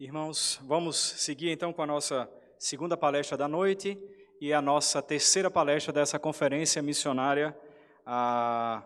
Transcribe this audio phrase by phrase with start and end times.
[0.00, 2.26] Irmãos, vamos seguir então com a nossa
[2.58, 4.02] segunda palestra da noite
[4.40, 7.54] e a nossa terceira palestra dessa conferência missionária.
[8.06, 8.82] Ah,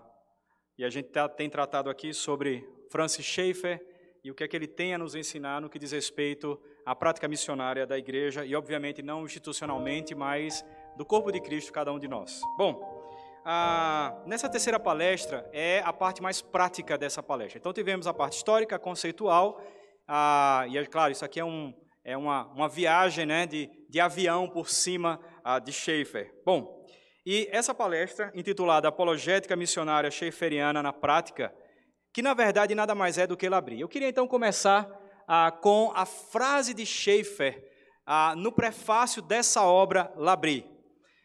[0.77, 3.81] e a gente tá, tem tratado aqui sobre Francis Schaeffer
[4.25, 6.97] e o que é que ele tem a nos ensinar no que diz respeito à
[6.97, 10.65] prática missionária da igreja e, obviamente, não institucionalmente, mas
[10.97, 12.41] do corpo de Cristo, cada um de nós.
[12.59, 13.07] Bom,
[13.45, 17.57] ah, nessa terceira palestra é a parte mais prática dessa palestra.
[17.57, 19.63] Então, tivemos a parte histórica, conceitual
[20.07, 21.73] ah, e é claro, isso aqui é, um,
[22.05, 26.31] é uma, uma viagem né, de, de avião por cima ah, de Schaeffer.
[26.45, 26.85] Bom,
[27.25, 31.55] e essa palestra, intitulada Apologética Missionária Schaefferiana na Prática,
[32.13, 33.81] que na verdade nada mais é do que Labri.
[33.81, 34.87] Eu queria então começar
[35.27, 37.65] ah, com a frase de Schaeffer
[38.05, 40.71] ah, no prefácio dessa obra Labri.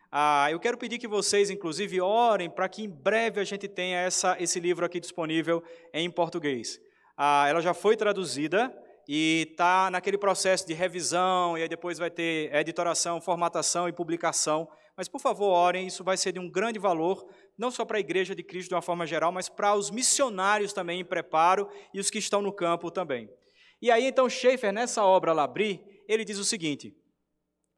[0.09, 3.99] Ah, eu quero pedir que vocês, inclusive, orem para que em breve a gente tenha
[3.99, 5.61] essa, esse livro aqui disponível
[5.93, 6.79] em português
[7.21, 8.73] ah, ela já foi traduzida
[9.05, 14.69] e está naquele processo de revisão, e aí depois vai ter editoração, formatação e publicação.
[14.95, 17.99] Mas, por favor, orem, isso vai ser de um grande valor, não só para a
[17.99, 21.99] Igreja de Cristo de uma forma geral, mas para os missionários também em preparo e
[21.99, 23.29] os que estão no campo também.
[23.81, 26.95] E aí, então, Schaeffer, nessa obra Labri, ele diz o seguinte: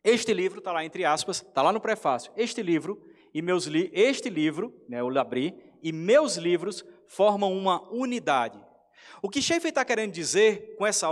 [0.03, 3.01] este livro, está lá entre aspas, está lá no prefácio, este livro
[3.33, 8.69] e meus li este livro, né, o Labri, e meus livros formam uma unidade.
[9.21, 11.07] O que Schaeffer está querendo dizer com, essa,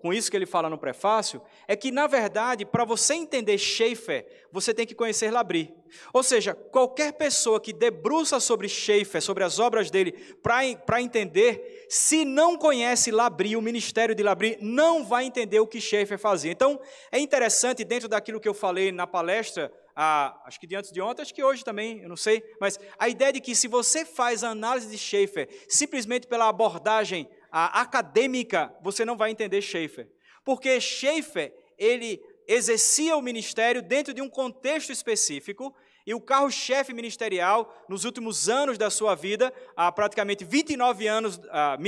[0.00, 4.26] com isso que ele fala no prefácio é que, na verdade, para você entender Schaeffer,
[4.50, 5.74] você tem que conhecer Labri.
[6.12, 12.24] Ou seja, qualquer pessoa que debruça sobre Schaeffer, sobre as obras dele, para entender, se
[12.24, 16.50] não conhece Labri, o ministério de Labri, não vai entender o que Schaeffer fazia.
[16.50, 16.80] Então,
[17.12, 21.22] é interessante, dentro daquilo que eu falei na palestra acho que de antes de ontem,
[21.22, 24.42] acho que hoje também, eu não sei, mas a ideia de que se você faz
[24.42, 30.08] a análise de Schaeffer simplesmente pela abordagem acadêmica, você não vai entender Schaeffer.
[30.44, 35.74] Porque Schaeffer, ele exercia o ministério dentro de um contexto específico,
[36.06, 41.78] e o carro-chefe ministerial, nos últimos anos da sua vida, há praticamente 29 anos, ah,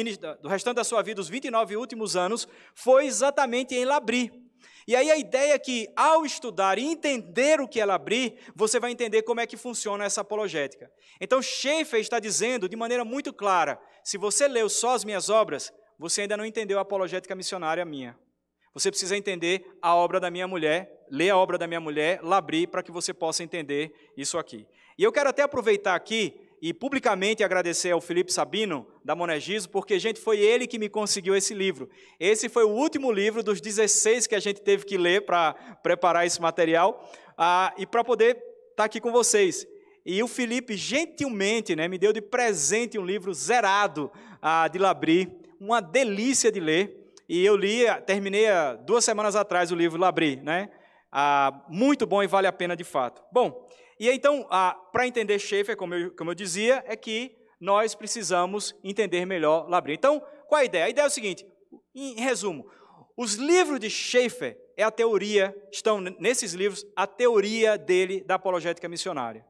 [0.41, 4.46] do restante da sua vida, os 29 últimos anos, foi exatamente em Labri.
[4.87, 8.79] E aí a ideia é que, ao estudar e entender o que ela abrir, você
[8.79, 10.91] vai entender como é que funciona essa apologética.
[11.21, 15.73] Então, Schaeffer está dizendo de maneira muito clara: se você leu só as minhas obras,
[15.99, 18.17] você ainda não entendeu a apologética missionária minha.
[18.73, 22.67] Você precisa entender a obra da minha mulher, ler a obra da minha mulher, Labri,
[22.67, 24.67] para que você possa entender isso aqui.
[24.99, 29.99] E eu quero até aproveitar aqui e publicamente agradecer ao Felipe Sabino, da Monegiso, porque,
[29.99, 31.89] gente, foi ele que me conseguiu esse livro.
[32.19, 36.27] Esse foi o último livro dos 16 que a gente teve que ler para preparar
[36.27, 38.45] esse material ah, e para poder estar
[38.77, 39.67] tá aqui com vocês.
[40.05, 45.31] E o Felipe, gentilmente, né, me deu de presente um livro zerado ah, de Labri,
[45.61, 47.13] uma delícia de ler.
[47.29, 48.47] E eu li, terminei
[48.87, 50.71] duas semanas atrás o livro Labri, né?
[51.11, 53.23] Ah, muito bom e vale a pena de fato.
[53.33, 53.66] Bom,
[53.99, 54.47] e então,
[54.93, 59.95] para entender Schaeffer, como eu, como eu dizia, é que nós precisamos entender melhor Labri.
[59.95, 60.85] Então, qual a ideia?
[60.85, 61.47] A ideia é o seguinte,
[61.95, 62.67] em resumo,
[63.17, 68.89] os livros de Schaeffer é a teoria, estão nesses livros, a teoria dele da apologética
[68.89, 69.45] missionária.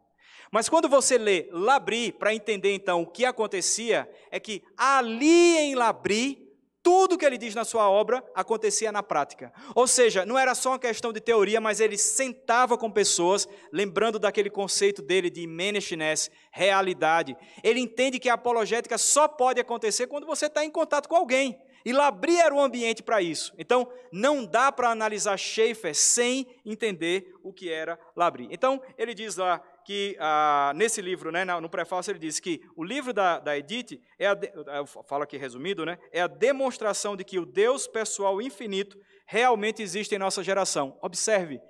[0.52, 5.74] Mas quando você lê Labri, para entender então o que acontecia, é que ali em
[5.74, 6.45] Labri
[6.86, 9.52] tudo que ele diz na sua obra acontecia na prática.
[9.74, 14.20] Ou seja, não era só uma questão de teoria, mas ele sentava com pessoas, lembrando
[14.20, 17.36] daquele conceito dele de Meneshines, realidade.
[17.60, 21.58] Ele entende que a apologética só pode acontecer quando você está em contato com alguém.
[21.84, 23.52] E Labri era o ambiente para isso.
[23.58, 28.46] Então, não dá para analisar Schaeffer sem entender o que era Labri.
[28.52, 32.82] Então, ele diz lá que ah, nesse livro, né, no prefácio, ele diz que o
[32.82, 34.36] livro da, da Edith, é a,
[34.78, 39.80] eu falo aqui resumido, né, é a demonstração de que o Deus pessoal infinito realmente
[39.84, 40.98] existe em nossa geração.
[41.00, 41.60] Observe,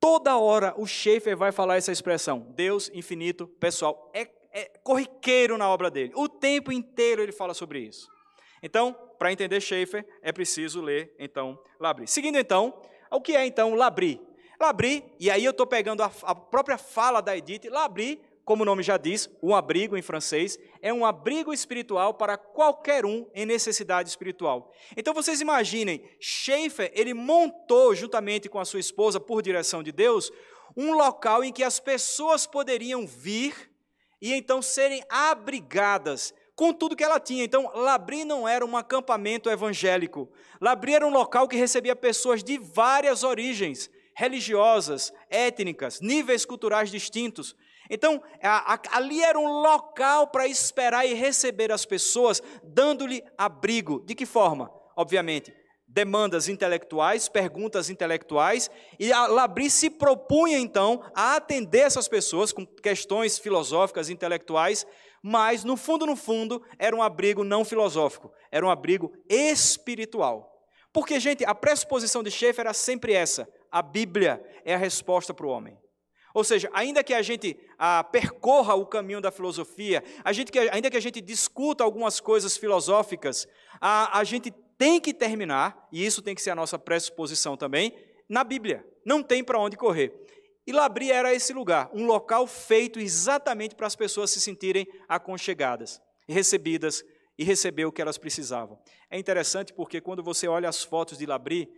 [0.00, 4.10] toda hora o Schaefer vai falar essa expressão, Deus infinito pessoal.
[4.14, 6.12] É, é corriqueiro na obra dele.
[6.16, 8.08] O tempo inteiro ele fala sobre isso.
[8.62, 12.08] Então, para entender Schaefer, é preciso ler, então, Labri.
[12.08, 12.80] Seguindo, então,
[13.10, 14.26] o que é, então, Labri?
[14.60, 18.66] Labri, e aí eu estou pegando a, a, própria fala da Edith, Labri, como o
[18.66, 23.46] nome já diz, um abrigo em francês, é um abrigo espiritual para qualquer um em
[23.46, 24.72] necessidade espiritual.
[24.96, 30.32] Então vocês imaginem, Schaefer, ele montou, juntamente com a sua esposa, por direção de Deus,
[30.76, 33.70] um local em que as pessoas poderiam vir
[34.20, 37.44] e então serem abrigadas com tudo que ela tinha.
[37.44, 40.28] Então, Labri não era um acampamento evangélico.
[40.60, 43.88] Labri era um local que recebia pessoas de várias origens
[44.18, 47.54] religiosas, étnicas, níveis culturais distintos.
[47.88, 48.20] Então,
[48.90, 54.04] ali era um local para esperar e receber as pessoas, dando-lhe abrigo.
[54.04, 54.72] De que forma?
[54.96, 55.54] Obviamente,
[55.86, 58.68] demandas intelectuais, perguntas intelectuais,
[58.98, 64.84] e a Labri se propunha então a atender essas pessoas com questões filosóficas, intelectuais,
[65.22, 70.58] mas no fundo, no fundo, era um abrigo não filosófico, era um abrigo espiritual.
[70.92, 75.46] Porque, gente, a pressuposição de Schaeffer era sempre essa: a Bíblia é a resposta para
[75.46, 75.78] o homem.
[76.34, 80.90] Ou seja, ainda que a gente ah, percorra o caminho da filosofia, a gente ainda
[80.90, 83.48] que a gente discuta algumas coisas filosóficas,
[83.80, 87.92] a, a gente tem que terminar, e isso tem que ser a nossa pressuposição também,
[88.28, 88.86] na Bíblia.
[89.04, 90.12] Não tem para onde correr.
[90.66, 96.00] E Labri era esse lugar, um local feito exatamente para as pessoas se sentirem aconchegadas
[96.28, 97.02] recebidas
[97.38, 98.78] e receber o que elas precisavam.
[99.10, 101.68] É interessante porque quando você olha as fotos de Labri,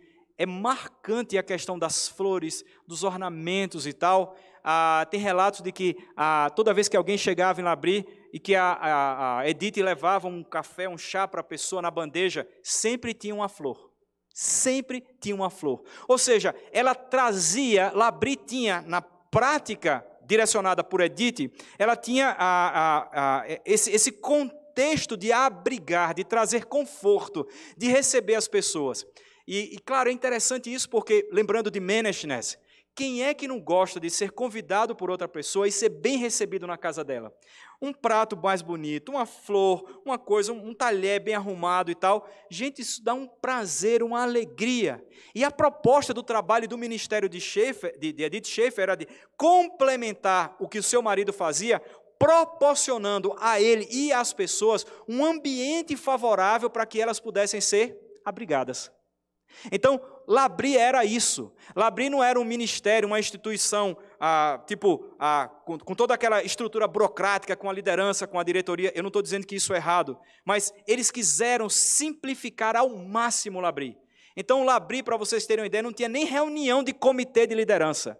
[0.41, 4.35] é marcante a questão das flores, dos ornamentos e tal.
[4.63, 8.55] Ah, tem relatos de que ah, toda vez que alguém chegava em Labri e que
[8.55, 13.13] a, a, a Edith levava um café, um chá para a pessoa na bandeja, sempre
[13.13, 13.91] tinha uma flor.
[14.33, 15.83] Sempre tinha uma flor.
[16.07, 23.91] Ou seja, ela trazia, Labri tinha na prática direcionada por Edith, ela tinha a, esse,
[23.91, 27.47] esse contexto de abrigar, de trazer conforto,
[27.77, 29.05] de receber as pessoas.
[29.53, 32.57] E, e, claro, é interessante isso porque, lembrando de Meneshnes,
[32.95, 36.65] quem é que não gosta de ser convidado por outra pessoa e ser bem recebido
[36.65, 37.35] na casa dela?
[37.81, 42.29] Um prato mais bonito, uma flor, uma coisa, um talher bem arrumado e tal.
[42.49, 45.05] Gente, isso dá um prazer, uma alegria.
[45.35, 49.05] E a proposta do trabalho do ministério de, Schaefer, de, de Edith Schaefer era de
[49.35, 51.81] complementar o que o seu marido fazia,
[52.17, 58.89] proporcionando a ele e às pessoas um ambiente favorável para que elas pudessem ser abrigadas.
[59.71, 61.53] Então, Labri era isso.
[61.75, 66.87] Labri não era um ministério, uma instituição, ah, tipo, ah, com, com, toda aquela estrutura
[66.87, 68.91] burocrática, com a liderança, com a diretoria.
[68.95, 73.97] Eu não estou dizendo que isso é errado, mas eles quiseram simplificar ao máximo Labri.
[74.35, 78.17] Então, Labri, para vocês terem uma ideia, não tinha nem reunião de comitê de liderança,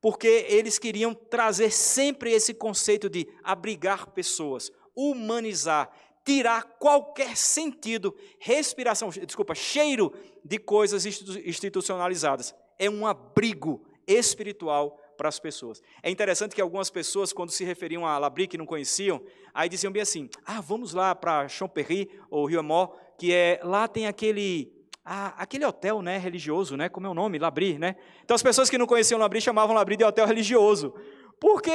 [0.00, 5.90] porque eles queriam trazer sempre esse conceito de abrigar pessoas, humanizar,
[6.24, 10.12] tirar qualquer sentido, respiração, desculpa, cheiro
[10.44, 12.54] de coisas institucionalizadas.
[12.78, 15.82] É um abrigo espiritual para as pessoas.
[16.02, 19.22] É interessante que algumas pessoas, quando se referiam a Labri, que não conheciam,
[19.52, 23.86] aí diziam bem assim: ah, vamos lá para Champéry ou Rio Amor, que é lá
[23.86, 24.72] tem aquele
[25.04, 26.88] ah, aquele hotel né, religioso, né?
[26.88, 27.38] Como é o nome?
[27.38, 27.96] Labri, né?
[28.24, 30.94] Então as pessoas que não conheciam Labri chamavam Labri de hotel religioso.
[31.38, 31.70] Porque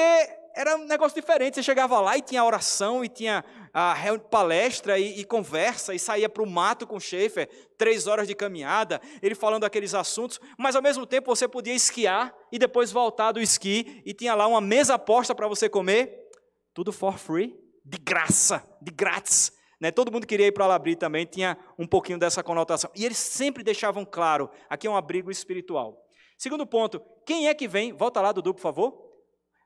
[0.56, 1.56] era um negócio diferente.
[1.56, 3.44] Você chegava lá e tinha oração, e tinha
[3.74, 8.08] a ah, palestra e, e, conversa, e saía para o mato com o Schaefer, três
[8.08, 12.58] horas de caminhada, ele falando aqueles assuntos, mas ao mesmo tempo você podia esquiar e
[12.58, 16.30] depois voltar do esqui, e tinha lá uma mesa posta para você comer,
[16.74, 17.54] tudo for free,
[17.84, 19.52] de graça, de grátis.
[19.80, 19.92] Né?
[19.92, 22.90] Todo mundo queria ir para Labri também, tinha um pouquinho dessa conotação.
[22.96, 26.02] E eles sempre deixavam claro: aqui é um abrigo espiritual.
[26.38, 27.94] Segundo ponto, quem é que vem?
[27.94, 29.05] Volta lá, Dudu, por favor.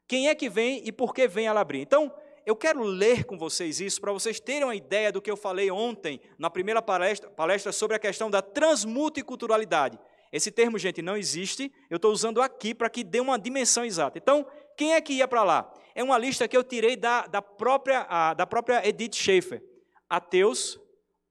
[0.10, 1.80] Quem é que vem e por que vem a Labri?
[1.80, 2.12] Então,
[2.44, 5.70] eu quero ler com vocês isso para vocês terem uma ideia do que eu falei
[5.70, 10.00] ontem na primeira palestra, palestra sobre a questão da transmulticulturalidade.
[10.34, 14.18] Esse termo, gente, não existe, eu estou usando aqui para que dê uma dimensão exata.
[14.18, 15.72] Então, quem é que ia para lá?
[15.94, 19.64] É uma lista que eu tirei da, da, própria, a, da própria Edith Schaefer.
[20.10, 20.80] Ateus,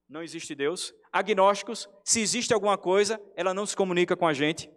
[0.09, 0.95] não existe Deus.
[1.13, 4.71] Agnósticos, se existe alguma coisa, ela não se comunica com a gente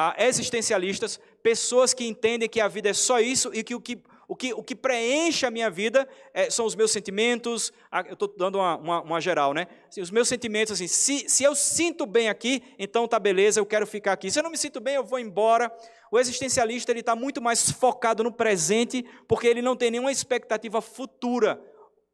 [0.00, 3.98] ah, existencialistas, pessoas que entendem que a vida é só isso e que o que,
[4.26, 7.72] o que, o que preenche a minha vida é, são os meus sentimentos.
[7.90, 9.66] Ah, eu estou dando uma, uma, uma, geral, né?
[9.88, 13.66] Assim, os meus sentimentos, assim, se, se eu sinto bem aqui, então tá beleza, eu
[13.66, 14.30] quero ficar aqui.
[14.30, 15.72] Se eu não me sinto bem, eu vou embora.
[16.10, 20.80] O existencialista ele está muito mais focado no presente, porque ele não tem nenhuma expectativa
[20.80, 21.60] futura.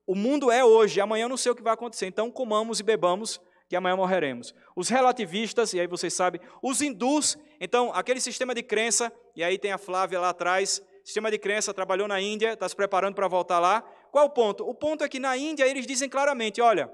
[0.07, 2.07] O mundo é hoje, amanhã eu não sei o que vai acontecer.
[2.07, 3.41] Então comamos e bebamos
[3.75, 4.55] que amanhã morreremos.
[4.77, 9.59] Os relativistas, e aí vocês sabem, os hindus, então, aquele sistema de crença, e aí
[9.59, 13.27] tem a Flávia lá atrás, sistema de crença, trabalhou na Índia, está se preparando para
[13.27, 13.83] voltar lá.
[14.13, 14.65] Qual o ponto?
[14.65, 16.89] O ponto é que na Índia eles dizem claramente, olha,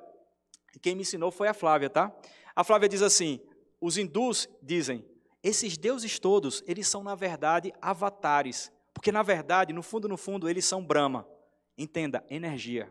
[0.80, 2.10] quem me ensinou foi a Flávia, tá?
[2.56, 3.38] A Flávia diz assim,
[3.78, 5.04] os hindus dizem,
[5.42, 10.48] esses deuses todos, eles são na verdade avatares, porque na verdade, no fundo, no fundo,
[10.48, 11.28] eles são Brahma.
[11.76, 12.90] Entenda, energia.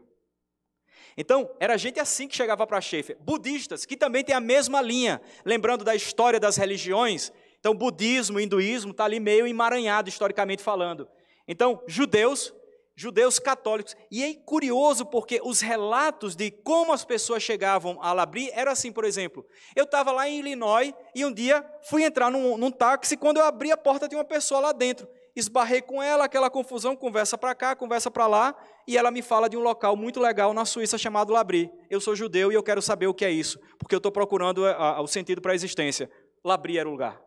[1.17, 3.17] Então, era gente assim que chegava para Schaefer.
[3.19, 7.31] Budistas, que também tem a mesma linha, lembrando da história das religiões.
[7.59, 11.07] Então, budismo, hinduísmo, está ali meio emaranhado, historicamente falando.
[11.47, 12.53] Então, judeus,
[12.95, 13.95] judeus católicos.
[14.11, 18.91] E é curioso porque os relatos de como as pessoas chegavam a Labri era assim,
[18.91, 19.45] por exemplo.
[19.75, 23.15] Eu estava lá em Illinois e um dia fui entrar num, num táxi.
[23.15, 25.07] Quando eu abri a porta, tinha uma pessoa lá dentro.
[25.36, 28.55] Esbarrei com ela, aquela confusão, conversa para cá, conversa para lá,
[28.88, 31.71] e ela me fala de um local muito legal na Suíça chamado Labri.
[31.89, 34.65] Eu sou judeu e eu quero saber o que é isso, porque eu estou procurando
[34.65, 36.09] a, a, o sentido para a existência.
[36.43, 37.21] Labri era o lugar.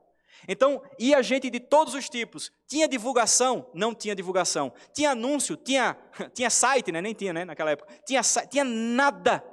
[0.48, 2.50] Então, ia gente de todos os tipos.
[2.66, 3.70] Tinha divulgação?
[3.72, 4.72] Não tinha divulgação.
[4.92, 5.56] Tinha anúncio?
[5.56, 5.96] Tinha,
[6.34, 7.00] tinha site, né?
[7.00, 7.44] nem tinha né?
[7.44, 7.92] naquela época.
[8.04, 9.44] Tinha, tinha nada.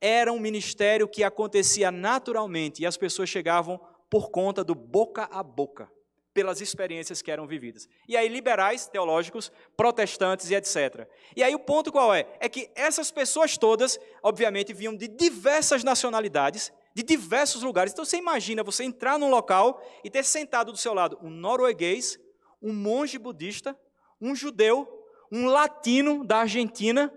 [0.00, 3.80] Era um ministério que acontecia naturalmente e as pessoas chegavam
[4.10, 5.88] por conta do boca a boca
[6.34, 7.88] pelas experiências que eram vividas.
[8.08, 11.08] E aí, liberais, teológicos, protestantes e etc.
[11.36, 12.26] E aí, o ponto qual é?
[12.40, 17.92] É que essas pessoas todas, obviamente, vinham de diversas nacionalidades, de diversos lugares.
[17.92, 22.18] Então, você imagina você entrar num local e ter sentado do seu lado um norueguês,
[22.60, 23.78] um monge budista,
[24.20, 24.88] um judeu,
[25.30, 27.12] um latino da Argentina.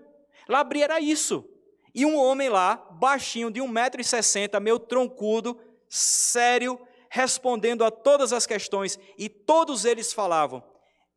[0.48, 1.44] Labri era isso.
[1.92, 5.58] E um homem lá, baixinho, de 1,60m, meio troncudo,
[5.88, 6.78] sério,
[7.10, 10.62] respondendo a todas as questões, e todos eles falavam.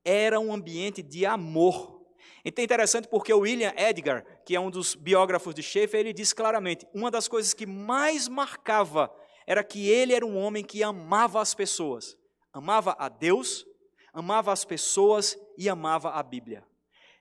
[0.03, 2.01] Era um ambiente de amor.
[2.43, 6.33] Então é interessante porque William Edgar, que é um dos biógrafos de Schaeffer, ele diz
[6.33, 9.13] claramente: uma das coisas que mais marcava
[9.45, 12.17] era que ele era um homem que amava as pessoas,
[12.51, 13.65] amava a Deus,
[14.13, 16.65] amava as pessoas e amava a Bíblia.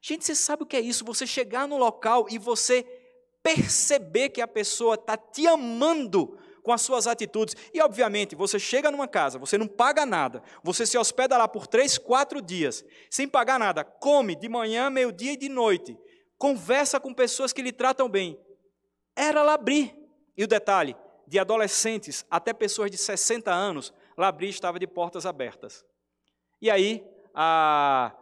[0.01, 1.05] Gente, você sabe o que é isso?
[1.05, 2.87] Você chegar no local e você
[3.43, 7.57] perceber que a pessoa está te amando com as suas atitudes.
[7.73, 11.67] E, obviamente, você chega numa casa, você não paga nada, você se hospeda lá por
[11.67, 15.99] três, quatro dias, sem pagar nada, come de manhã, meio-dia e de noite,
[16.39, 18.39] conversa com pessoas que lhe tratam bem.
[19.15, 19.95] Era Labri.
[20.37, 25.85] E o detalhe, de adolescentes até pessoas de 60 anos, Labri estava de portas abertas.
[26.61, 28.13] E aí, a,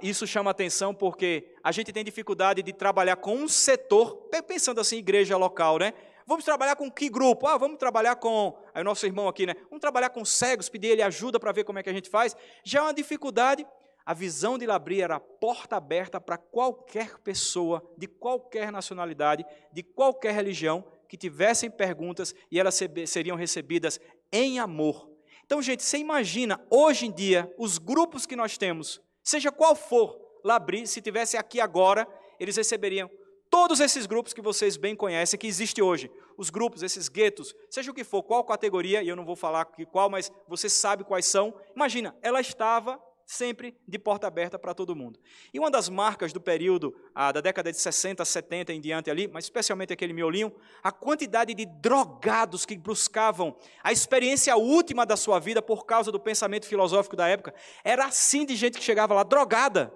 [0.00, 4.98] isso chama atenção porque a gente tem dificuldade de trabalhar com um setor, pensando assim,
[4.98, 5.92] igreja local, né?
[6.26, 7.46] Vamos trabalhar com que grupo?
[7.46, 8.56] Ah, vamos trabalhar com.
[8.74, 9.54] Aí o nosso irmão aqui, né?
[9.64, 12.36] Vamos trabalhar com cegos, pedir ele ajuda para ver como é que a gente faz.
[12.64, 13.66] Já é uma dificuldade.
[14.04, 19.82] A visão de Labri era a porta aberta para qualquer pessoa, de qualquer nacionalidade, de
[19.82, 24.00] qualquer religião, que tivessem perguntas e elas seriam recebidas
[24.32, 25.08] em amor.
[25.44, 30.18] Então, gente, você imagina, hoje em dia, os grupos que nós temos, seja qual for,
[30.42, 32.08] Labri, se tivesse aqui agora,
[32.40, 33.10] eles receberiam
[33.52, 37.90] todos esses grupos que vocês bem conhecem, que existe hoje, os grupos, esses guetos, seja
[37.90, 41.26] o que for, qual categoria, e eu não vou falar qual, mas você sabe quais
[41.26, 41.54] são.
[41.76, 45.20] Imagina, ela estava sempre de porta aberta para todo mundo.
[45.52, 49.28] E uma das marcas do período ah, da década de 60, 70 em diante ali,
[49.28, 50.50] mas especialmente aquele miolinho,
[50.82, 53.54] a quantidade de drogados que buscavam
[53.84, 57.54] a experiência última da sua vida por causa do pensamento filosófico da época,
[57.84, 59.92] era assim de gente que chegava lá drogada.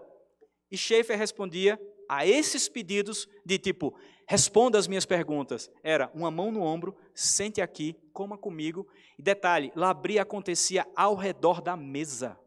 [0.71, 3.95] E Schaefer respondia a esses pedidos de tipo,
[4.27, 8.87] responda as minhas perguntas, era uma mão no ombro, sente aqui, coma comigo.
[9.19, 12.39] E detalhe, Labri acontecia ao redor da mesa.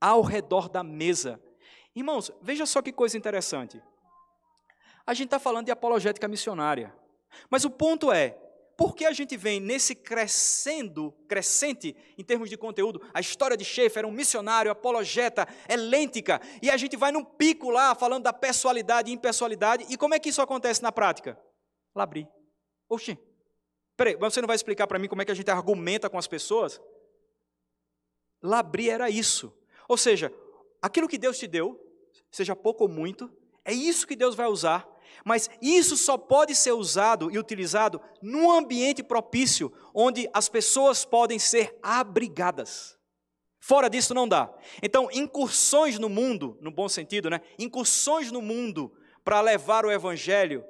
[0.00, 1.40] Ao redor da mesa.
[1.94, 3.80] Irmãos, veja só que coisa interessante.
[5.06, 6.94] A gente está falando de apologética missionária.
[7.50, 8.38] Mas o ponto é,
[8.76, 13.98] porque a gente vem nesse crescendo, crescente em termos de conteúdo, a história de Schaeffer
[13.98, 19.10] era um missionário, apologeta, helêntica, e a gente vai num pico lá falando da pessoalidade
[19.10, 21.38] e impessoalidade, e como é que isso acontece na prática?
[21.94, 22.28] Labri.
[22.88, 23.18] Oxi,
[23.96, 26.26] peraí, você não vai explicar para mim como é que a gente argumenta com as
[26.26, 26.80] pessoas?
[28.42, 29.56] Labri era isso.
[29.88, 30.32] Ou seja,
[30.82, 31.80] aquilo que Deus te deu,
[32.30, 33.32] seja pouco ou muito,
[33.64, 34.93] é isso que Deus vai usar
[35.24, 41.38] mas isso só pode ser usado e utilizado num ambiente propício, onde as pessoas podem
[41.38, 42.96] ser abrigadas.
[43.60, 44.52] Fora disso não dá.
[44.82, 47.40] Então, incursões no mundo, no bom sentido, né?
[47.58, 48.92] Incursões no mundo
[49.24, 50.62] para levar o evangelho,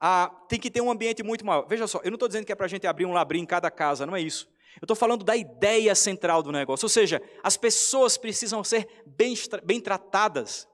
[0.00, 1.64] a, tem que ter um ambiente muito maior.
[1.68, 3.46] Veja só, eu não estou dizendo que é para a gente abrir um labrinho em
[3.46, 4.50] cada casa, não é isso.
[4.80, 9.34] Eu estou falando da ideia central do negócio, ou seja, as pessoas precisam ser bem,
[9.62, 10.66] bem tratadas.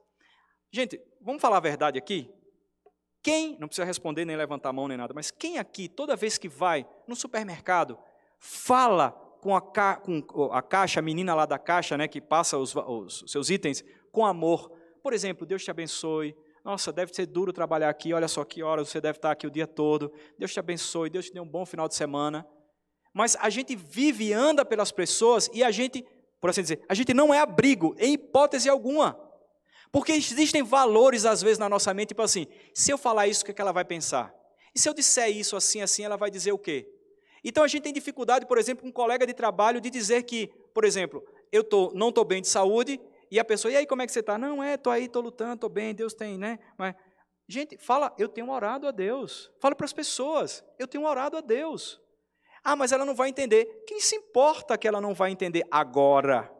[0.71, 2.27] Gente, vamos falar a verdade aqui?
[3.21, 6.37] Quem, não precisa responder nem levantar a mão nem nada, mas quem aqui, toda vez
[6.37, 7.97] que vai no supermercado,
[8.37, 9.11] fala
[9.41, 12.75] com a, ca, com a caixa, a menina lá da caixa, né, que passa os,
[12.75, 14.71] os seus itens, com amor.
[15.01, 16.35] Por exemplo, Deus te abençoe.
[16.63, 19.51] Nossa, deve ser duro trabalhar aqui, olha só que horas você deve estar aqui o
[19.51, 20.11] dia todo.
[20.37, 22.45] Deus te abençoe, Deus te dê um bom final de semana.
[23.13, 26.05] Mas a gente vive e anda pelas pessoas e a gente,
[26.39, 29.19] por assim dizer, a gente não é abrigo, em hipótese alguma.
[29.91, 33.45] Porque existem valores, às vezes, na nossa mente, tipo assim, se eu falar isso, o
[33.45, 34.33] que, é que ela vai pensar?
[34.73, 36.87] E se eu disser isso assim, assim, ela vai dizer o quê?
[37.43, 40.47] Então a gente tem dificuldade, por exemplo, com um colega de trabalho de dizer que,
[40.73, 42.99] por exemplo, eu tô, não estou bem de saúde,
[43.31, 44.37] e a pessoa, e aí como é que você está?
[44.37, 46.59] Não, é, estou aí, estou lutando, estou bem, Deus tem, né?
[46.77, 46.95] Mas,
[47.47, 49.51] gente, fala, eu tenho orado a Deus.
[49.59, 52.01] Fala para as pessoas, eu tenho orado a Deus.
[52.63, 53.83] Ah, mas ela não vai entender.
[53.87, 56.51] Quem se importa que ela não vai entender agora?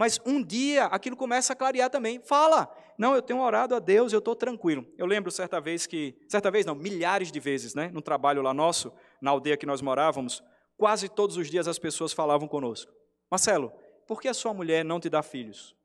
[0.00, 2.22] Mas um dia aquilo começa a clarear também.
[2.22, 4.86] Fala, não, eu tenho orado a Deus, eu estou tranquilo.
[4.96, 8.54] Eu lembro certa vez que, certa vez não, milhares de vezes, né, no trabalho lá
[8.54, 8.90] nosso,
[9.20, 10.42] na aldeia que nós morávamos,
[10.74, 12.90] quase todos os dias as pessoas falavam conosco:
[13.30, 13.70] Marcelo,
[14.06, 15.76] por que a sua mulher não te dá filhos?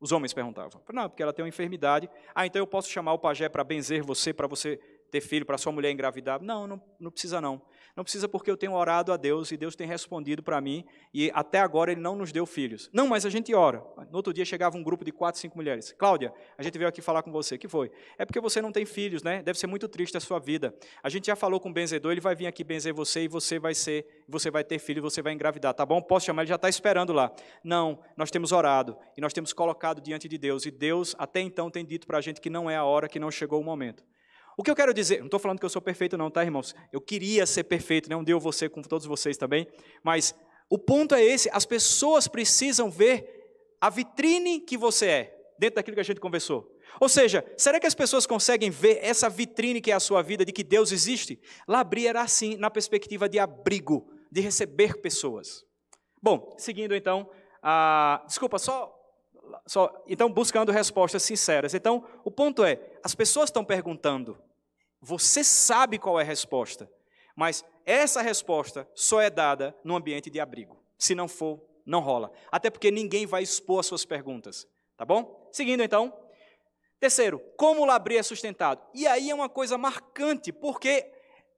[0.00, 0.80] Os homens perguntavam.
[0.92, 2.08] Não, porque ela tem uma enfermidade.
[2.32, 4.76] Ah, então eu posso chamar o pajé para benzer você, para você
[5.10, 6.40] ter filho, para sua mulher engravidar.
[6.40, 7.60] Não, não, não precisa não.
[7.98, 11.32] Não precisa porque eu tenho orado a Deus e Deus tem respondido para mim e
[11.34, 12.88] até agora Ele não nos deu filhos.
[12.92, 13.82] Não, mas a gente ora.
[14.08, 15.90] No outro dia chegava um grupo de quatro, cinco mulheres.
[15.98, 17.58] Cláudia, a gente veio aqui falar com você.
[17.58, 17.90] que foi?
[18.16, 19.42] É porque você não tem filhos, né?
[19.42, 20.72] Deve ser muito triste a sua vida.
[21.02, 23.58] A gente já falou com o benzedor, ele vai vir aqui benzer você e você
[23.58, 26.00] vai ser, você vai ter filho, você vai engravidar, tá bom?
[26.00, 26.42] Posso chamar?
[26.42, 27.32] Ele já está esperando lá.
[27.64, 31.68] Não, nós temos orado e nós temos colocado diante de Deus e Deus até então
[31.68, 34.04] tem dito para a gente que não é a hora, que não chegou o momento.
[34.58, 36.74] O que eu quero dizer, não estou falando que eu sou perfeito, não, tá, irmãos?
[36.92, 38.16] Eu queria ser perfeito, né?
[38.16, 39.68] um dia eu vou ser com todos vocês também,
[40.02, 40.34] mas
[40.68, 45.94] o ponto é esse: as pessoas precisam ver a vitrine que você é, dentro daquilo
[45.94, 46.76] que a gente conversou.
[47.00, 50.44] Ou seja, será que as pessoas conseguem ver essa vitrine que é a sua vida,
[50.44, 51.40] de que Deus existe?
[51.68, 55.64] Labri era assim, na perspectiva de abrigo, de receber pessoas.
[56.20, 57.30] Bom, seguindo então,
[57.62, 58.24] a...
[58.26, 58.92] desculpa, só
[59.66, 61.74] só, então, buscando respostas sinceras.
[61.74, 64.36] Então, o ponto é: as pessoas estão perguntando,
[65.00, 66.90] você sabe qual é a resposta,
[67.36, 70.76] mas essa resposta só é dada no ambiente de abrigo.
[70.98, 72.30] Se não for, não rola.
[72.50, 74.66] Até porque ninguém vai expor as suas perguntas.
[74.96, 75.48] Tá bom?
[75.52, 76.12] Seguindo então.
[77.00, 78.82] Terceiro, como o Labri é sustentado?
[78.92, 81.08] E aí é uma coisa marcante, porque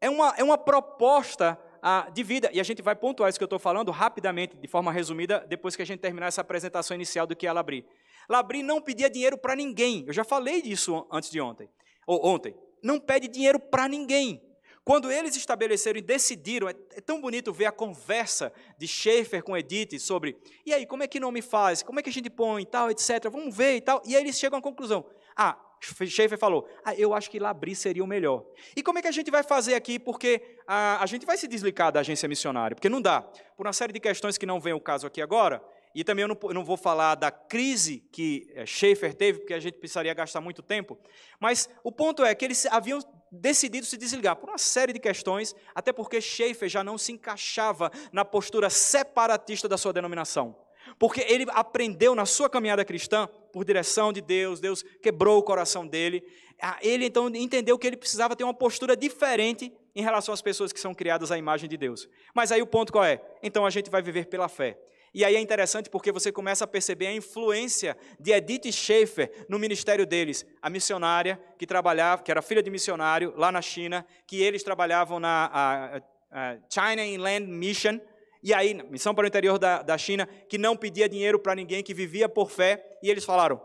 [0.00, 2.50] é uma, é uma proposta ah, de vida.
[2.52, 5.74] E a gente vai pontuar isso que eu estou falando rapidamente, de forma resumida, depois
[5.74, 7.86] que a gente terminar essa apresentação inicial do que é Labri.
[8.28, 10.04] Labri não pedia dinheiro para ninguém.
[10.06, 11.70] Eu já falei disso antes de ontem.
[12.06, 14.42] Ou ontem não pede dinheiro para ninguém.
[14.84, 19.56] Quando eles estabeleceram e decidiram, é, é, tão bonito ver a conversa de Schaefer com
[19.56, 21.82] Edith sobre, e aí, como é que não me faz?
[21.82, 23.28] Como é que a gente põe, tal, etc.
[23.30, 24.02] Vamos ver e tal.
[24.04, 25.04] E aí eles chegam à conclusão.
[25.36, 28.44] Ah, Schaefer falou, ah, eu acho que Labri seria o melhor.
[28.76, 29.98] E como é que a gente vai fazer aqui?
[29.98, 33.22] Porque a, a gente vai se desligar da agência missionária, porque não dá.
[33.56, 35.62] Por uma série de questões que não vem o caso aqui agora,
[35.94, 39.54] e também eu não, eu não, vou falar da crise que eh, Schaefer teve, porque
[39.54, 40.98] a gente precisaria gastar muito tempo.
[41.38, 43.00] Mas o ponto é que eles haviam
[43.30, 47.90] decidido se desligar por uma série de questões, até porque Schaefer já não se encaixava
[48.12, 50.56] na postura separatista da sua denominação.
[50.98, 55.86] Porque ele aprendeu na sua caminhada cristã, por direção de Deus, Deus quebrou o coração
[55.86, 56.22] dele.
[56.82, 60.80] Ele então entendeu que ele precisava ter uma postura diferente em relação às pessoas que
[60.80, 62.08] são criadas à imagem de Deus.
[62.34, 63.20] Mas aí o ponto qual é?
[63.42, 64.78] Então a gente vai viver pela fé.
[65.12, 69.58] E aí é interessante porque você começa a perceber a influência de Edith Schaefer no
[69.58, 70.46] ministério deles.
[70.62, 75.18] A missionária que trabalhava, que era filha de missionário lá na China, que eles trabalhavam
[75.18, 77.98] na a, a China Inland Mission,
[78.42, 81.82] e aí, missão para o interior da, da China, que não pedia dinheiro para ninguém,
[81.82, 83.60] que vivia por fé, e eles falaram: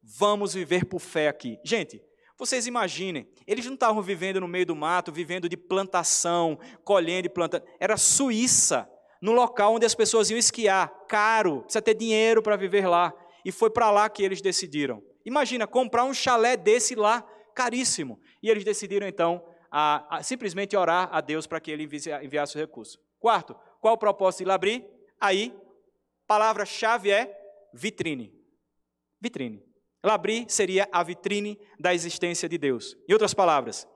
[0.00, 1.58] vamos viver por fé aqui.
[1.64, 2.00] Gente,
[2.38, 7.28] vocês imaginem, eles não estavam vivendo no meio do mato, vivendo de plantação, colhendo e
[7.28, 7.64] plantando.
[7.80, 8.88] Era Suíça
[9.22, 13.14] no local onde as pessoas iam esquiar, caro, precisa ter dinheiro para viver lá.
[13.44, 15.00] E foi para lá que eles decidiram.
[15.24, 17.22] Imagina, comprar um chalé desse lá,
[17.54, 18.18] caríssimo.
[18.42, 21.88] E eles decidiram então a, a simplesmente orar a Deus para que ele
[22.22, 22.98] enviasse o recurso.
[23.20, 24.84] Quarto, qual o propósito de Labri?
[25.20, 25.56] Aí,
[26.26, 27.32] palavra-chave é
[27.72, 28.32] vitrine.
[29.20, 29.62] Vitrine.
[30.04, 32.96] Labri seria a vitrine da existência de Deus.
[33.08, 33.86] Em outras palavras,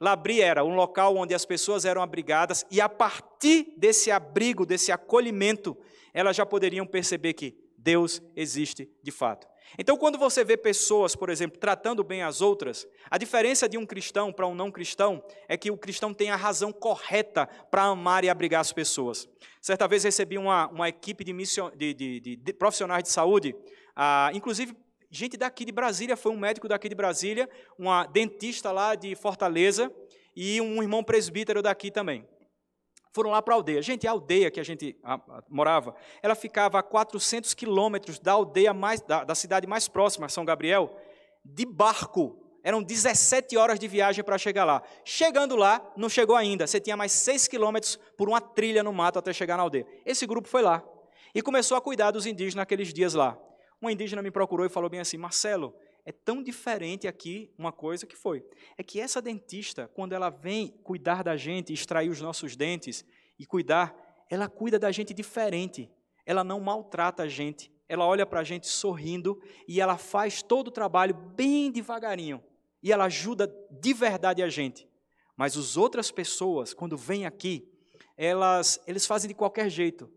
[0.00, 4.90] Labri era um local onde as pessoas eram abrigadas e a partir desse abrigo, desse
[4.90, 5.76] acolhimento,
[6.14, 9.46] elas já poderiam perceber que Deus existe de fato.
[9.78, 13.86] Então, quando você vê pessoas, por exemplo, tratando bem as outras, a diferença de um
[13.86, 18.24] cristão para um não cristão é que o cristão tem a razão correta para amar
[18.24, 19.28] e abrigar as pessoas.
[19.60, 23.54] Certa vez recebi uma, uma equipe de, mission, de, de, de profissionais de saúde,
[23.94, 24.74] ah, inclusive
[25.10, 29.92] gente daqui de Brasília, foi um médico daqui de Brasília, uma dentista lá de Fortaleza
[30.36, 32.26] e um irmão presbítero daqui também.
[33.12, 33.82] Foram lá para a aldeia.
[33.82, 34.96] Gente, a aldeia que a gente
[35.48, 40.44] morava, ela ficava a 400 quilômetros da aldeia mais, da, da cidade mais próxima, São
[40.44, 40.96] Gabriel,
[41.44, 42.38] de barco.
[42.62, 44.82] Eram 17 horas de viagem para chegar lá.
[45.04, 46.66] Chegando lá, não chegou ainda.
[46.66, 49.86] Você tinha mais 6 quilômetros por uma trilha no mato até chegar na aldeia.
[50.06, 50.84] Esse grupo foi lá
[51.34, 53.36] e começou a cuidar dos indígenas naqueles dias lá.
[53.80, 58.06] Uma indígena me procurou e falou bem assim: Marcelo, é tão diferente aqui uma coisa
[58.06, 58.44] que foi.
[58.76, 63.04] É que essa dentista, quando ela vem cuidar da gente, extrair os nossos dentes
[63.38, 63.94] e cuidar,
[64.28, 65.90] ela cuida da gente diferente.
[66.26, 67.72] Ela não maltrata a gente.
[67.88, 72.42] Ela olha para a gente sorrindo e ela faz todo o trabalho bem devagarinho.
[72.82, 74.88] E ela ajuda de verdade a gente.
[75.36, 77.66] Mas as outras pessoas, quando vêm aqui,
[78.16, 80.10] elas, eles fazem de qualquer jeito.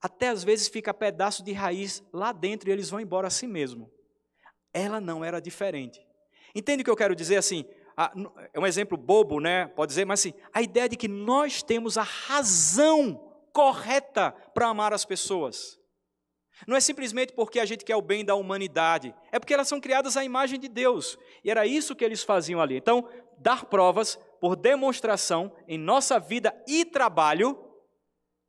[0.00, 3.90] Até às vezes fica pedaço de raiz lá dentro e eles vão embora assim mesmo.
[4.72, 6.00] Ela não era diferente.
[6.54, 7.64] Entende o que eu quero dizer assim?
[8.52, 9.66] É um exemplo bobo, né?
[9.66, 14.92] Pode dizer, mas assim, a ideia de que nós temos a razão correta para amar
[14.92, 15.76] as pessoas.
[16.66, 19.80] Não é simplesmente porque a gente quer o bem da humanidade, é porque elas são
[19.80, 21.18] criadas à imagem de Deus.
[21.44, 22.76] E era isso que eles faziam ali.
[22.76, 23.08] Então,
[23.38, 27.67] dar provas por demonstração em nossa vida e trabalho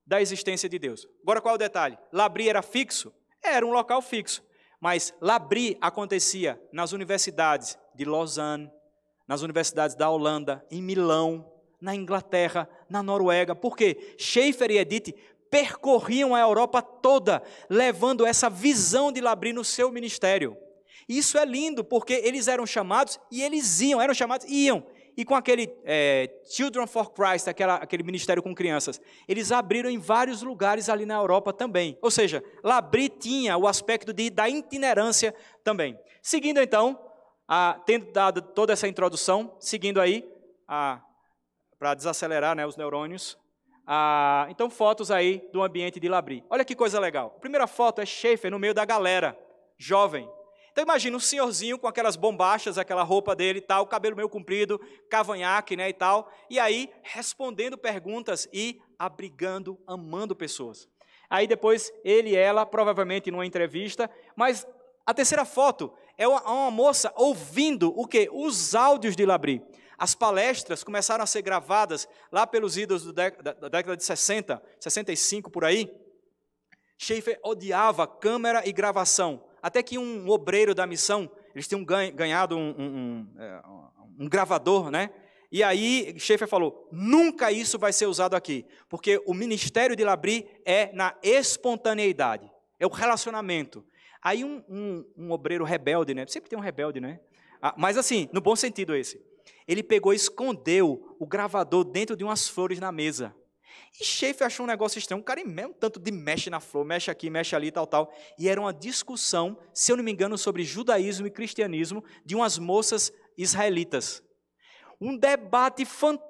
[0.09, 1.07] da existência de Deus.
[1.21, 1.95] Agora qual é o detalhe?
[2.11, 3.13] Labri era fixo?
[3.43, 4.43] Era um local fixo.
[4.81, 8.71] Mas Labri acontecia nas universidades de Lausanne,
[9.27, 13.53] nas universidades da Holanda, em Milão, na Inglaterra, na Noruega.
[13.53, 14.15] Por quê?
[14.17, 15.13] Schaefer e Edith
[15.51, 20.57] percorriam a Europa toda, levando essa visão de Labri no seu ministério.
[21.07, 24.83] Isso é lindo, porque eles eram chamados e eles iam, eram chamados e iam.
[25.19, 29.97] E com aquele é, Children for Christ, aquela, aquele ministério com crianças, eles abriram em
[29.97, 31.97] vários lugares ali na Europa também.
[32.01, 35.99] Ou seja, Labri tinha o aspecto de, da itinerância também.
[36.21, 36.97] Seguindo então,
[37.45, 40.23] a, tendo dado toda essa introdução, seguindo aí,
[40.65, 43.37] para desacelerar né, os neurônios,
[43.85, 46.45] a, então fotos aí do ambiente de Labri.
[46.49, 47.33] Olha que coisa legal.
[47.35, 49.37] A primeira foto é Schaefer no meio da galera,
[49.77, 50.29] jovem,
[50.79, 54.79] então imagina um senhorzinho com aquelas bombachas, aquela roupa dele e tal, cabelo meio comprido,
[55.09, 60.87] cavanhaque, né, e tal, e aí respondendo perguntas e abrigando, amando pessoas.
[61.29, 64.65] Aí depois ele e ela, provavelmente numa entrevista, mas
[65.05, 68.29] a terceira foto é uma, uma moça ouvindo o que?
[68.31, 69.61] Os áudios de Labri.
[69.97, 75.51] As palestras começaram a ser gravadas lá pelos ídolos da, da década de 60, 65
[75.51, 75.93] por aí.
[76.97, 82.69] Schaefer odiava câmera e gravação até que um obreiro da missão, eles tinham ganhado um,
[82.77, 83.61] um, um, é,
[84.19, 85.09] um gravador, né?
[85.51, 90.47] E aí Schaefer falou: nunca isso vai ser usado aqui, porque o ministério de Labri
[90.65, 93.83] é na espontaneidade, é o relacionamento.
[94.21, 96.25] Aí um, um, um obreiro rebelde, né?
[96.27, 97.19] Sempre tem um rebelde, né?
[97.61, 99.21] Ah, mas assim, no bom sentido esse.
[99.67, 103.35] Ele pegou e escondeu o gravador dentro de umas flores na mesa.
[103.99, 105.19] E Schaefer achou um negócio estranho.
[105.19, 108.13] Um cara mesmo tanto de mexe na flor, mexe aqui, mexe ali, tal, tal.
[108.37, 112.57] E era uma discussão, se eu não me engano, sobre judaísmo e cristianismo de umas
[112.57, 114.23] moças israelitas.
[115.01, 115.87] Um debate,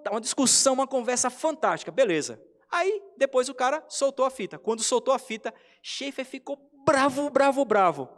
[0.10, 1.92] uma discussão, uma conversa fantástica.
[1.92, 2.42] Beleza.
[2.72, 4.58] Aí, depois o cara soltou a fita.
[4.58, 8.10] Quando soltou a fita, Schaefer ficou bravo, bravo, bravo.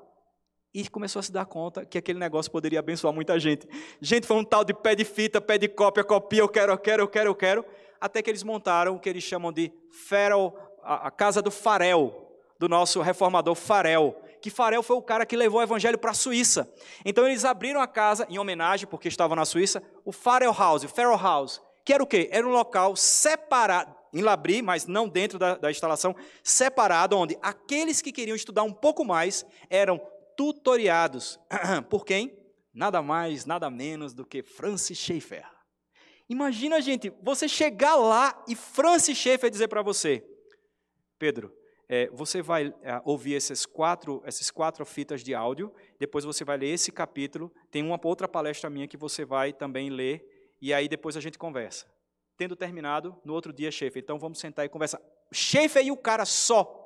[0.73, 3.67] E começou a se dar conta que aquele negócio poderia abençoar muita gente.
[4.01, 6.77] Gente, foi um tal de pé de fita, pé de cópia, copia, eu quero, eu
[6.77, 7.65] quero, eu quero, eu quero
[8.01, 12.67] até que eles montaram o que eles chamam de Farel, a casa do Farel, do
[12.67, 16.71] nosso reformador Farel, que Farel foi o cara que levou o evangelho para a Suíça.
[17.05, 20.89] Então eles abriram a casa em homenagem, porque estavam na Suíça, o Farel House, o
[20.89, 22.27] Farel House, que era o quê?
[22.31, 28.01] Era um local separado, em Labri, mas não dentro da, da instalação, separado, onde aqueles
[28.01, 30.01] que queriam estudar um pouco mais eram
[30.35, 31.39] tutoriados.
[31.89, 32.37] Por quem?
[32.73, 35.45] Nada mais, nada menos do que Francis Schaeffer.
[36.31, 40.25] Imagina, gente, você chegar lá e Francis Schaeffer dizer para você,
[41.19, 41.53] Pedro,
[41.89, 46.55] é, você vai é, ouvir esses quatro, essas quatro fitas de áudio, depois você vai
[46.55, 50.25] ler esse capítulo, tem uma outra palestra minha que você vai também ler,
[50.61, 51.85] e aí depois a gente conversa.
[52.37, 55.01] Tendo terminado, no outro dia, Schaeffer, então vamos sentar e conversar.
[55.33, 56.81] Schaeffer e o cara só.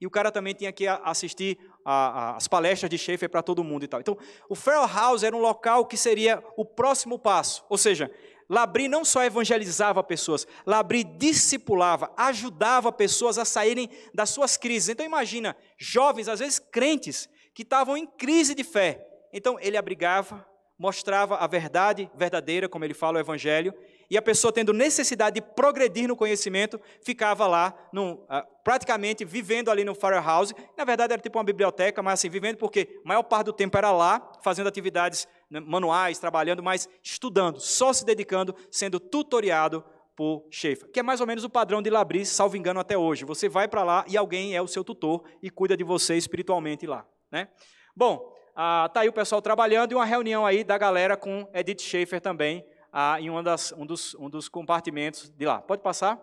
[0.00, 3.62] E o cara também tinha que assistir a, a, as palestras de Schaeffer para todo
[3.62, 4.00] mundo e tal.
[4.00, 4.16] Então,
[4.48, 7.62] o Farrell House era um local que seria o próximo passo.
[7.68, 8.10] Ou seja,
[8.50, 14.88] Labri não só evangelizava pessoas, Labri discipulava, ajudava pessoas a saírem das suas crises.
[14.88, 19.06] Então imagina, jovens, às vezes crentes, que estavam em crise de fé.
[19.32, 20.44] Então ele abrigava,
[20.76, 23.72] mostrava a verdade verdadeira, como ele fala o evangelho,
[24.10, 29.70] e a pessoa tendo necessidade de progredir no conhecimento, ficava lá, num, uh, praticamente vivendo
[29.70, 30.52] ali no firehouse.
[30.76, 33.78] Na verdade era tipo uma biblioteca, mas assim, vivendo porque a maior parte do tempo
[33.78, 39.84] era lá, fazendo atividades né, manuais, trabalhando, mas estudando, só se dedicando, sendo tutoriado
[40.16, 43.24] por Schaefer, que é mais ou menos o padrão de Labris, salvo engano, até hoje.
[43.24, 46.86] Você vai para lá e alguém é o seu tutor e cuida de você espiritualmente
[46.86, 47.06] lá.
[47.30, 47.48] Né?
[47.96, 51.80] Bom, ah, tá aí o pessoal trabalhando e uma reunião aí da galera com Edith
[51.80, 55.60] Schaefer também, ah, em das, um, dos, um dos compartimentos de lá.
[55.60, 56.20] Pode passar?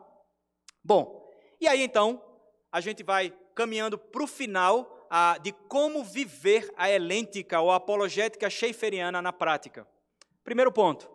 [0.84, 2.21] Bom, e aí então,
[2.71, 7.77] a gente vai caminhando para o final ah, de como viver a helêntica ou a
[7.77, 9.88] apologética schaeferiana na prática.
[10.43, 11.10] Primeiro ponto,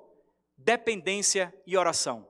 [0.56, 2.26] dependência e oração.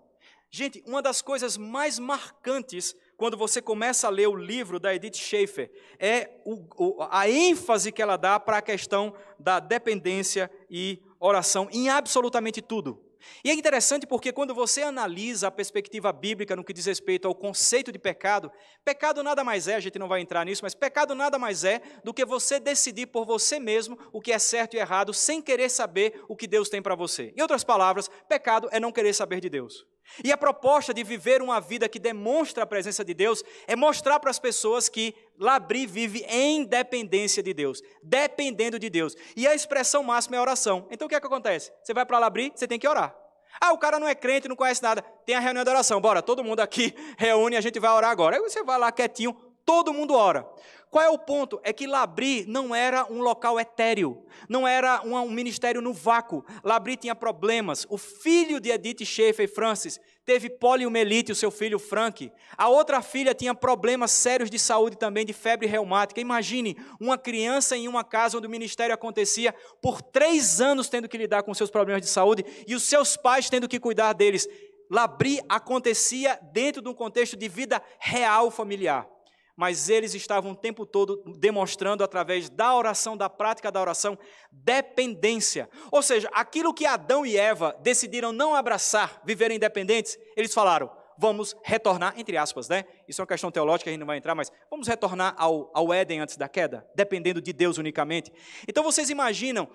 [0.51, 5.17] Gente, uma das coisas mais marcantes quando você começa a ler o livro da Edith
[5.17, 11.03] Schaefer é o, o, a ênfase que ela dá para a questão da dependência e
[11.19, 13.03] oração em absolutamente tudo.
[13.45, 17.35] E é interessante porque quando você analisa a perspectiva bíblica no que diz respeito ao
[17.35, 18.51] conceito de pecado,
[18.85, 21.81] pecado nada mais é, a gente não vai entrar nisso, mas pecado nada mais é
[22.05, 25.69] do que você decidir por você mesmo o que é certo e errado sem querer
[25.69, 27.33] saber o que Deus tem para você.
[27.37, 29.87] Em outras palavras, pecado é não querer saber de Deus.
[30.23, 34.21] E a proposta de viver uma vida que demonstra a presença de Deus é mostrar
[34.21, 39.17] para as pessoas que Labri vive em dependência de Deus, dependendo de Deus.
[39.37, 40.87] E a expressão máxima é oração.
[40.91, 41.73] Então o que é que acontece?
[41.83, 43.17] Você vai para Labri, você tem que orar.
[43.61, 45.03] Ah, o cara não é crente, não conhece nada.
[45.25, 46.01] Tem a reunião de oração.
[46.01, 48.37] Bora, todo mundo aqui reúne, a gente vai orar agora.
[48.37, 50.47] Aí você vai lá quietinho, todo mundo ora.
[50.93, 51.59] Qual é o ponto?
[51.65, 56.45] É que Labri não era um local etéreo, não era um, ministério no vácuo.
[56.63, 57.87] Labri tinha problemas.
[57.89, 62.31] O filho de Edith Schaefer Francis teve poliomielite, o seu filho Frank.
[62.59, 66.21] A outra filha tinha problemas sérios de saúde também, de febre reumática.
[66.21, 71.17] Imagine uma criança em uma casa onde o ministério acontecia por três anos tendo que
[71.17, 74.47] lidar com seus problemas de saúde e os seus pais tendo que cuidar deles.
[74.91, 79.09] Labri acontecia dentro de um contexto de vida real familiar
[79.57, 84.19] mas eles estavam o tempo todo demonstrando, através da oração, da prática da oração,
[84.51, 85.69] dependência.
[85.91, 91.55] Ou seja, aquilo que Adão e Eva decidiram não abraçar, viver independentes, eles falaram: vamos
[91.63, 92.85] retornar, entre aspas, né?
[93.07, 95.93] Isso é uma questão teológica, a gente não vai entrar, mas vamos retornar ao, ao
[95.93, 98.33] Éden antes da queda, dependendo de Deus unicamente.
[98.67, 99.69] Então vocês imaginam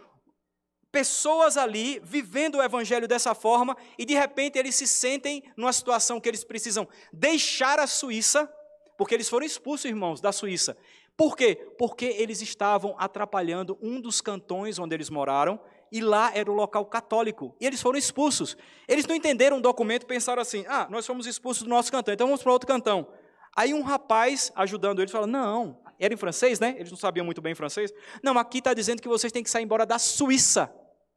[0.92, 6.20] pessoas ali vivendo o evangelho dessa forma e de repente eles se sentem numa situação
[6.20, 8.52] que eles precisam deixar a Suíça
[8.98, 10.76] porque eles foram expulsos, irmãos, da Suíça.
[11.16, 11.56] Por quê?
[11.78, 15.60] Porque eles estavam atrapalhando um dos cantões onde eles moraram,
[15.92, 17.56] e lá era o local católico.
[17.60, 18.58] E eles foram expulsos.
[18.88, 22.14] Eles não entenderam o documento e pensaram assim: ah, nós fomos expulsos do nosso cantão,
[22.14, 23.08] então vamos para outro cantão.
[23.56, 26.76] Aí um rapaz ajudando eles falou: não, era em francês, né?
[26.78, 27.94] Eles não sabiam muito bem francês.
[28.22, 30.72] Não, aqui está dizendo que vocês têm que sair embora da Suíça.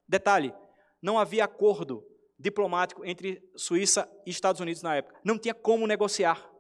[0.09, 0.55] Detalhe:
[1.03, 2.05] não havia acordo
[2.39, 5.21] diplomático entre Suíça e Estados Unidos na época.
[5.25, 6.51] Não tinha como negociar.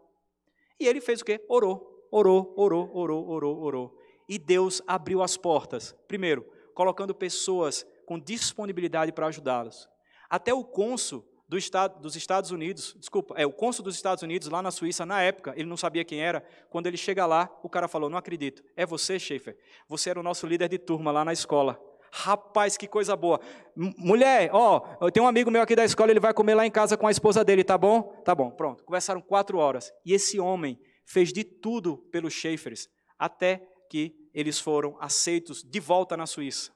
[0.81, 1.45] E ele fez o quê?
[1.47, 3.99] Orou, orou, orou, orou, orou, orou.
[4.27, 5.95] E Deus abriu as portas.
[6.09, 9.89] Primeiro, colocando pessoas com disponibilidade para ajudá-los.
[10.29, 14.49] Até o cônsul do estado, dos Estados Unidos, desculpa, é o cônsul dos Estados Unidos
[14.49, 16.45] lá na Suíça, na época, ele não sabia quem era.
[16.71, 19.59] Quando ele chega lá, o cara falou: Não acredito, é você, Schaefer.
[19.89, 21.79] Você era o nosso líder de turma lá na escola.
[22.13, 23.41] Rapaz, que coisa boa.
[23.77, 26.71] Mulher, ó, eu tenho um amigo meu aqui da escola, ele vai comer lá em
[26.71, 28.03] casa com a esposa dele, tá bom?
[28.25, 28.85] Tá bom, pronto.
[28.85, 29.93] Conversaram quatro horas.
[30.05, 36.17] E esse homem fez de tudo pelos Schaefers, até que eles foram aceitos de volta
[36.17, 36.73] na Suíça.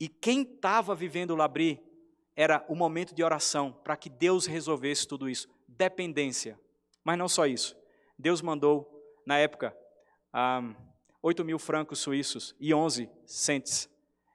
[0.00, 1.80] E quem estava vivendo o Labri
[2.36, 5.48] era o momento de oração para que Deus resolvesse tudo isso.
[5.68, 6.58] Dependência.
[7.04, 7.76] Mas não só isso.
[8.18, 8.90] Deus mandou,
[9.26, 9.76] na época,
[10.34, 10.74] um,
[11.22, 13.88] 8 mil francos suíços e 11 centes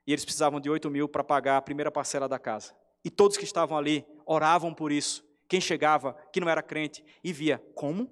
[0.06, 2.74] e eles precisavam de 8 mil para pagar a primeira parcela da casa.
[3.04, 5.24] E todos que estavam ali oravam por isso.
[5.48, 8.08] Quem chegava, que não era crente, e via, como?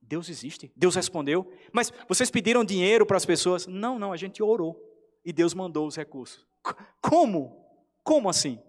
[0.00, 0.72] Deus existe.
[0.76, 1.52] Deus respondeu.
[1.72, 3.66] Mas vocês pediram dinheiro para as pessoas?
[3.66, 4.80] Não, não, a gente orou.
[5.24, 6.46] E Deus mandou os recursos.
[7.00, 7.64] Como?
[8.04, 8.62] Como assim?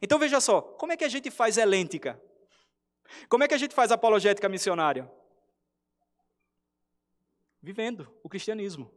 [0.00, 2.20] Então veja só, como é que a gente faz elêntica?
[3.28, 5.10] Como é que a gente faz apologética missionária?
[7.60, 8.90] Vivendo o cristianismo.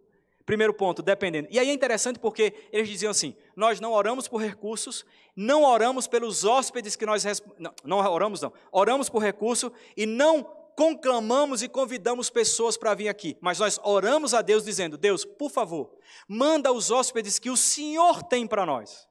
[0.48, 1.50] Primeiro ponto, dependendo.
[1.52, 5.06] E aí é interessante porque eles diziam assim: nós não oramos por recursos,
[5.36, 7.26] não oramos pelos hóspedes que nós.
[7.60, 8.54] Não, não oramos, não.
[8.72, 13.36] Oramos por recurso e não conclamamos e convidamos pessoas para vir aqui.
[13.42, 15.92] Mas nós oramos a Deus dizendo: Deus, por favor,
[16.30, 19.06] manda os hóspedes que o Senhor tem para nós.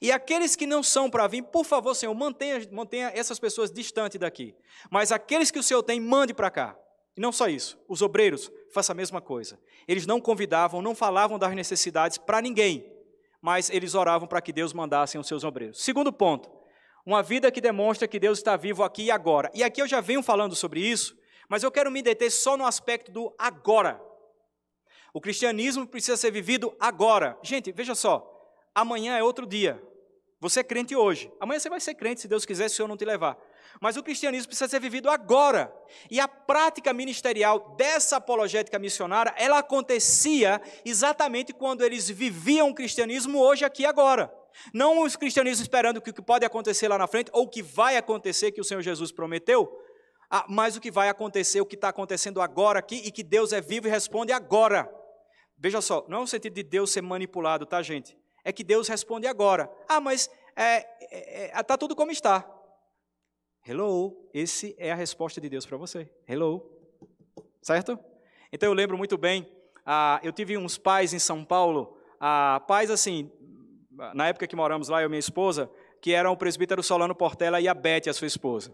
[0.00, 4.20] E aqueles que não são para vir, por favor, Senhor, mantenha, mantenha essas pessoas distantes
[4.20, 4.54] daqui.
[4.88, 6.78] Mas aqueles que o Senhor tem, mande para cá.
[7.16, 9.58] E não só isso, os obreiros façam a mesma coisa.
[9.88, 12.92] Eles não convidavam, não falavam das necessidades para ninguém,
[13.40, 15.82] mas eles oravam para que Deus mandasse os seus obreiros.
[15.82, 16.50] Segundo ponto,
[17.04, 19.50] uma vida que demonstra que Deus está vivo aqui e agora.
[19.54, 21.16] E aqui eu já venho falando sobre isso,
[21.48, 24.00] mas eu quero me deter só no aspecto do agora.
[25.14, 27.38] O cristianismo precisa ser vivido agora.
[27.42, 28.28] Gente, veja só,
[28.74, 29.82] amanhã é outro dia.
[30.40, 31.32] Você é crente hoje.
[31.40, 33.38] Amanhã você vai ser crente, se Deus quiser, se o Senhor não te levar.
[33.80, 35.74] Mas o cristianismo precisa ser vivido agora.
[36.10, 43.38] E a prática ministerial dessa apologética missionária, ela acontecia exatamente quando eles viviam o cristianismo
[43.38, 44.32] hoje, aqui e agora.
[44.72, 47.62] Não os cristianismos esperando que o que pode acontecer lá na frente, ou o que
[47.62, 49.70] vai acontecer que o Senhor Jesus prometeu,
[50.30, 53.52] ah, mas o que vai acontecer, o que está acontecendo agora aqui, e que Deus
[53.52, 54.90] é vivo e responde agora.
[55.58, 58.16] Veja só, não é o sentido de Deus ser manipulado, tá, gente?
[58.44, 59.70] É que Deus responde agora.
[59.88, 62.48] Ah, mas está é, é, é, tá tudo como está.
[63.68, 66.08] Hello, esse é a resposta de Deus para você.
[66.28, 66.64] Hello,
[67.60, 67.98] certo?
[68.52, 69.44] Então eu lembro muito bem,
[69.84, 73.28] ah, eu tive uns pais em São Paulo, ah, pais assim,
[74.14, 75.68] na época que moramos lá, eu e minha esposa,
[76.00, 78.72] que eram o presbítero Solano Portela e a Beth, a sua esposa.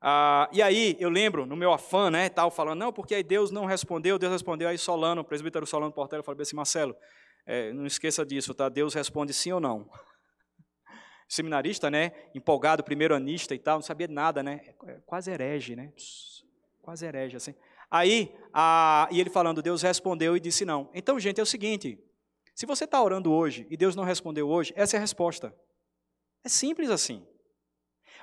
[0.00, 3.52] Ah, e aí, eu lembro, no meu afã, né, tal, falando, não, porque aí Deus
[3.52, 6.96] não respondeu, Deus respondeu, aí Solano, o presbítero Solano Portela, falou assim, Marcelo,
[7.46, 8.68] é, não esqueça disso, tá?
[8.68, 9.88] Deus responde sim ou não.
[11.28, 15.92] Seminarista, né, empolgado, primeiro anista e tal, não sabia nada, né, é quase herege, né,
[16.82, 17.54] quase herege, assim.
[17.90, 20.90] Aí, a, e ele falando, Deus respondeu e disse não.
[20.92, 21.98] Então, gente, é o seguinte,
[22.54, 25.54] se você está orando hoje e Deus não respondeu hoje, essa é a resposta.
[26.42, 27.26] É simples assim.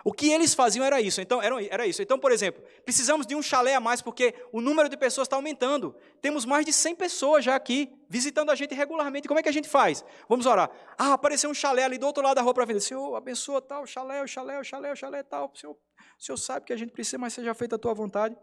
[0.03, 1.21] O que eles faziam era isso.
[1.21, 2.01] Então, era, era isso.
[2.01, 5.35] Então, por exemplo, precisamos de um chalé a mais porque o número de pessoas está
[5.35, 5.95] aumentando.
[6.21, 9.27] Temos mais de 100 pessoas já aqui visitando a gente regularmente.
[9.27, 10.03] Como é que a gente faz?
[10.27, 10.71] Vamos orar.
[10.97, 12.79] Ah, apareceu um chalé ali do outro lado da rua para vender.
[12.79, 15.51] Senhor, abençoa tal, chalé, o chalé, o chalé, o chalé tal.
[15.53, 18.35] O senhor, o senhor sabe que a gente precisa, mas seja feita a tua vontade.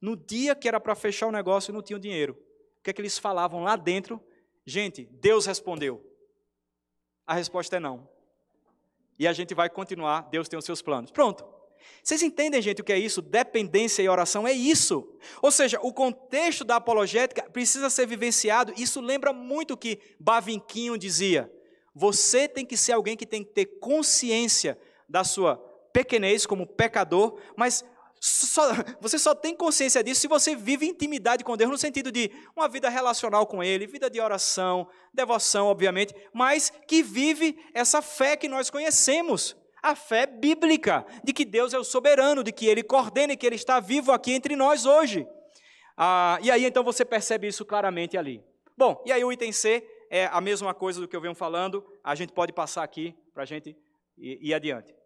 [0.00, 2.36] No dia que era para fechar o negócio, não tinham dinheiro.
[2.78, 4.22] O que é que eles falavam lá dentro?
[4.66, 6.04] Gente, Deus respondeu.
[7.26, 8.17] A resposta é não
[9.18, 11.10] e a gente vai continuar, Deus tem os seus planos.
[11.10, 11.44] Pronto.
[12.02, 13.20] Vocês entendem, gente, o que é isso?
[13.20, 15.08] Dependência e oração é isso.
[15.42, 18.72] Ou seja, o contexto da apologética precisa ser vivenciado.
[18.76, 21.52] Isso lembra muito o que Bavinquinho dizia.
[21.94, 24.78] Você tem que ser alguém que tem que ter consciência
[25.08, 25.56] da sua
[25.92, 27.84] pequenez como pecador, mas
[28.20, 28.62] só,
[29.00, 32.68] você só tem consciência disso se você vive intimidade com Deus, no sentido de uma
[32.68, 38.48] vida relacional com Ele, vida de oração, devoção, obviamente, mas que vive essa fé que
[38.48, 43.32] nós conhecemos, a fé bíblica, de que Deus é o soberano, de que Ele coordena
[43.32, 45.26] e que Ele está vivo aqui entre nós hoje.
[45.96, 48.42] Ah, e aí então você percebe isso claramente ali.
[48.76, 51.84] Bom, e aí o item C é a mesma coisa do que eu venho falando,
[52.02, 53.76] a gente pode passar aqui para a gente
[54.16, 54.97] ir, ir adiante.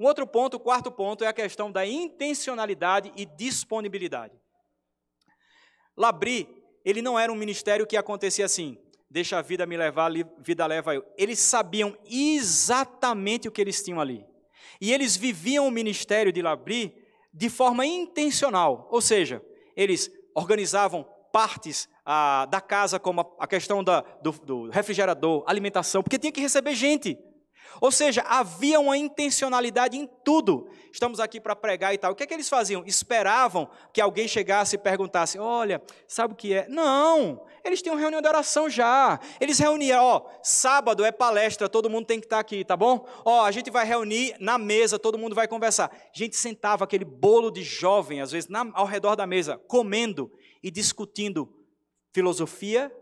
[0.00, 4.32] Um outro ponto, o quarto ponto, é a questão da intencionalidade e disponibilidade.
[5.94, 6.48] Labri,
[6.82, 8.78] ele não era um ministério que acontecia assim,
[9.10, 11.04] deixa a vida me levar, vida leva eu.
[11.18, 14.24] Eles sabiam exatamente o que eles tinham ali.
[14.80, 16.96] E eles viviam o ministério de Labri
[17.30, 19.44] de forma intencional, ou seja,
[19.76, 26.02] eles organizavam partes ah, da casa, como a, a questão da, do, do refrigerador, alimentação,
[26.02, 27.18] porque tinha que receber gente.
[27.80, 30.68] Ou seja, havia uma intencionalidade em tudo.
[30.92, 32.12] Estamos aqui para pregar e tal.
[32.12, 32.84] O que é que eles faziam?
[32.86, 36.66] Esperavam que alguém chegasse e perguntasse: Olha, sabe o que é?
[36.68, 39.20] Não, eles tinham reunião de oração já.
[39.40, 43.06] Eles reuniam, ó, sábado é palestra, todo mundo tem que estar aqui, tá bom?
[43.24, 45.90] Ó, a gente vai reunir na mesa, todo mundo vai conversar.
[45.92, 50.32] A gente sentava aquele bolo de jovem, às vezes, na, ao redor da mesa, comendo
[50.62, 51.52] e discutindo
[52.12, 52.92] filosofia,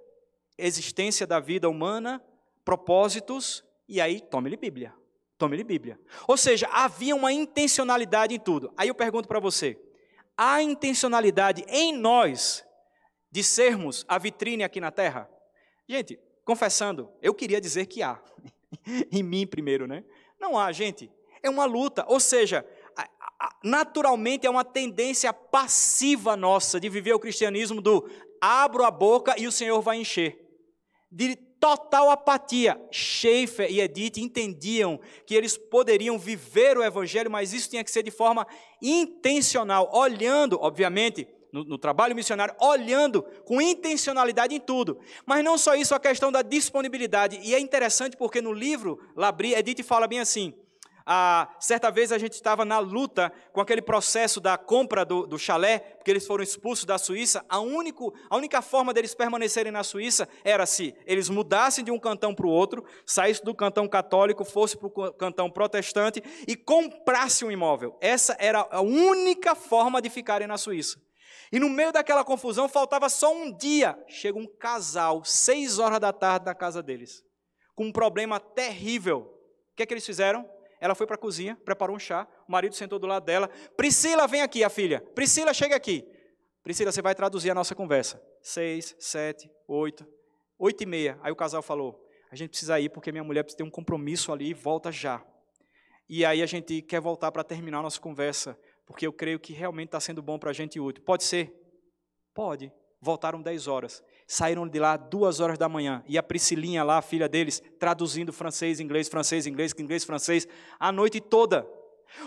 [0.56, 2.22] existência da vida humana,
[2.64, 4.94] propósitos e aí, tome-lhe Bíblia.
[5.38, 5.98] Tome-lhe Bíblia.
[6.26, 8.72] Ou seja, havia uma intencionalidade em tudo.
[8.76, 9.80] Aí eu pergunto para você:
[10.36, 12.64] há intencionalidade em nós
[13.30, 15.30] de sermos a vitrine aqui na terra?
[15.88, 18.20] Gente, confessando, eu queria dizer que há.
[19.10, 20.04] em mim primeiro, né?
[20.38, 21.10] Não há, gente.
[21.42, 22.04] É uma luta.
[22.08, 22.66] Ou seja,
[23.62, 29.46] naturalmente é uma tendência passiva nossa de viver o cristianismo do abro a boca e
[29.46, 30.36] o Senhor vai encher.
[31.10, 32.80] De total apatia.
[32.90, 38.02] Schaefer e Edith entendiam que eles poderiam viver o evangelho, mas isso tinha que ser
[38.02, 38.46] de forma
[38.80, 44.98] intencional, olhando, obviamente, no, no, trabalho missionário, olhando com intencionalidade em tudo.
[45.24, 47.40] Mas não só isso, a questão da disponibilidade.
[47.42, 50.54] E é interessante porque no livro Labri, Edith fala bem assim:
[51.10, 55.38] ah, certa vez a gente estava na luta com aquele processo da compra do, do
[55.38, 57.42] chalé, porque eles foram expulsos da Suíça.
[57.48, 61.98] A, único, a única forma deles permanecerem na Suíça era se eles mudassem de um
[61.98, 67.48] cantão para o outro, saíssem do cantão católico, fossem para o cantão protestante e comprassem
[67.48, 67.96] um imóvel.
[68.02, 71.00] Essa era a única forma de ficarem na Suíça.
[71.50, 73.98] E no meio daquela confusão, faltava só um dia.
[74.08, 77.24] Chega um casal, seis horas da tarde, na casa deles,
[77.74, 79.20] com um problema terrível.
[79.72, 80.57] O que é que eles fizeram?
[80.80, 83.48] Ela foi para a cozinha, preparou um chá, o marido sentou do lado dela.
[83.76, 85.00] Priscila, vem aqui, a filha.
[85.14, 86.04] Priscila, chega aqui.
[86.62, 88.22] Priscila, você vai traduzir a nossa conversa.
[88.42, 90.06] Seis, sete, oito,
[90.58, 91.18] oito e meia.
[91.22, 94.32] Aí o casal falou: a gente precisa ir porque minha mulher precisa ter um compromisso
[94.32, 95.24] ali, volta já.
[96.08, 99.52] E aí a gente quer voltar para terminar a nossa conversa, porque eu creio que
[99.52, 101.02] realmente está sendo bom para a gente e útil.
[101.04, 101.52] Pode ser?
[102.32, 102.72] Pode.
[103.00, 106.04] Voltaram dez horas saíram de lá duas horas da manhã.
[106.06, 110.46] E a Priscilinha lá, a filha deles, traduzindo francês, inglês, francês, inglês, inglês, francês,
[110.78, 111.66] a noite toda.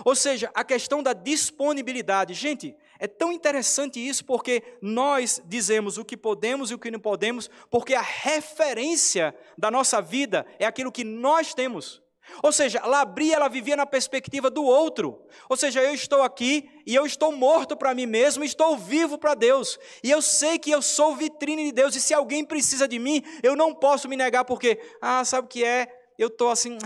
[0.04, 2.34] Ou seja, a questão da disponibilidade.
[2.34, 7.00] Gente, é tão interessante isso porque nós dizemos o que podemos e o que não
[7.00, 12.02] podemos, porque a referência da nossa vida é aquilo que nós temos.
[12.44, 15.26] Ou seja, Labri ela vivia na perspectiva do outro.
[15.50, 19.34] Ou seja, eu estou aqui e eu estou morto para mim mesmo, estou vivo para
[19.34, 19.80] Deus.
[20.04, 23.24] E eu sei que eu sou vitrine de Deus e se alguém precisa de mim,
[23.44, 25.88] eu não posso me negar porque, ah, sabe o que é?
[26.18, 26.78] Eu estou assim,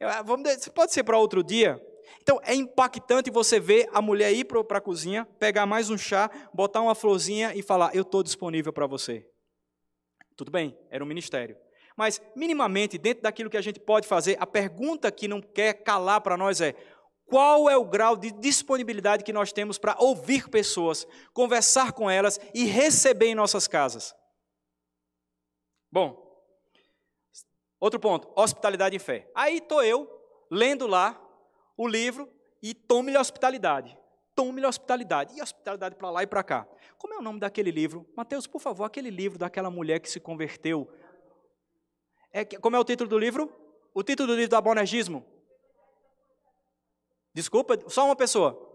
[0.00, 1.78] É, vamos, pode ser para outro dia.
[2.22, 6.30] Então é impactante você ver a mulher ir para a cozinha, pegar mais um chá,
[6.54, 9.26] botar uma florzinha e falar: Eu estou disponível para você.
[10.36, 11.56] Tudo bem, era um ministério.
[12.00, 16.22] Mas, minimamente, dentro daquilo que a gente pode fazer, a pergunta que não quer calar
[16.22, 16.74] para nós é:
[17.26, 22.40] qual é o grau de disponibilidade que nós temos para ouvir pessoas, conversar com elas
[22.54, 24.14] e receber em nossas casas?
[25.92, 26.26] Bom,
[27.78, 29.30] outro ponto, hospitalidade em fé.
[29.34, 30.08] Aí estou eu
[30.50, 31.22] lendo lá
[31.76, 32.32] o livro
[32.62, 33.94] e tome-lhe hospitalidade.
[34.34, 35.36] Tome-lhe hospitalidade.
[35.36, 36.66] E hospitalidade para lá e para cá.
[36.96, 38.08] Como é o nome daquele livro?
[38.16, 40.90] Mateus, por favor, aquele livro daquela mulher que se converteu.
[42.32, 43.52] É, como é o título do livro?
[43.92, 45.24] O título do livro do abonergismo?
[47.34, 48.68] Desculpa, só uma pessoa.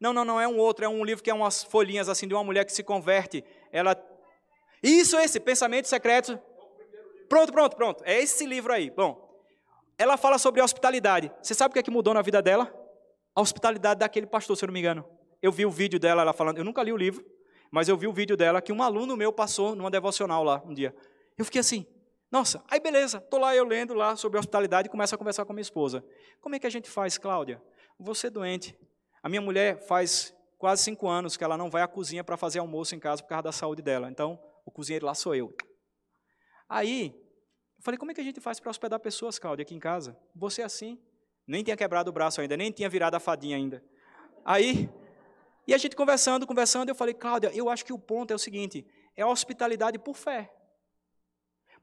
[0.00, 2.34] Não, não, não, é um outro, é um livro que é umas folhinhas assim de
[2.34, 3.44] uma mulher que se converte.
[3.72, 3.96] Ela.
[4.82, 6.36] Isso, esse, Pensamentos Secretos.
[7.28, 8.04] Pronto, pronto, pronto.
[8.04, 8.90] É esse livro aí.
[8.90, 9.24] Bom,
[9.96, 11.32] ela fala sobre hospitalidade.
[11.42, 12.72] Você sabe o que é que mudou na vida dela?
[13.34, 15.08] A hospitalidade daquele pastor, se eu não me engano.
[15.40, 16.58] Eu vi o vídeo dela, ela falando.
[16.58, 17.24] Eu nunca li o livro,
[17.74, 20.72] mas eu vi o vídeo dela que um aluno meu passou numa devocional lá um
[20.72, 20.94] dia.
[21.36, 21.84] Eu fiquei assim,
[22.30, 25.52] nossa, aí beleza, estou lá eu lendo lá sobre hospitalidade e começo a conversar com
[25.52, 26.04] minha esposa.
[26.40, 27.60] Como é que a gente faz, Cláudia?
[27.98, 28.78] Você é doente,
[29.20, 32.60] a minha mulher faz quase cinco anos que ela não vai à cozinha para fazer
[32.60, 34.08] almoço em casa por causa da saúde dela.
[34.08, 35.52] Então, o cozinheiro lá sou eu.
[36.68, 37.12] Aí,
[37.76, 40.16] eu falei, como é que a gente faz para hospedar pessoas, Cláudia, aqui em casa?
[40.32, 40.96] Você é assim?
[41.44, 43.82] Nem tinha quebrado o braço ainda, nem tinha virado a fadinha ainda.
[44.44, 44.88] Aí,
[45.66, 48.38] e a gente conversando, conversando, eu falei, Cláudia, eu acho que o ponto é o
[48.38, 48.86] seguinte,
[49.16, 50.50] é hospitalidade por fé.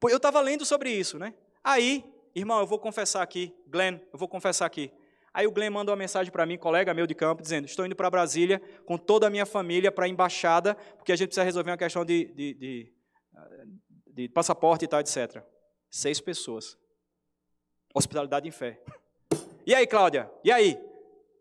[0.03, 1.33] Eu estava lendo sobre isso, né?
[1.63, 2.03] Aí,
[2.33, 4.91] irmão, eu vou confessar aqui, Glenn, eu vou confessar aqui.
[5.33, 7.95] Aí o Glenn mandou uma mensagem para mim, colega meu de campo, dizendo: Estou indo
[7.95, 11.71] para Brasília com toda a minha família para a embaixada, porque a gente precisa resolver
[11.71, 12.93] uma questão de, de, de,
[14.07, 15.41] de passaporte e tal, etc.
[15.89, 16.77] Seis pessoas.
[17.93, 18.81] Hospitalidade em fé.
[19.65, 20.29] E aí, Cláudia?
[20.43, 20.77] E aí?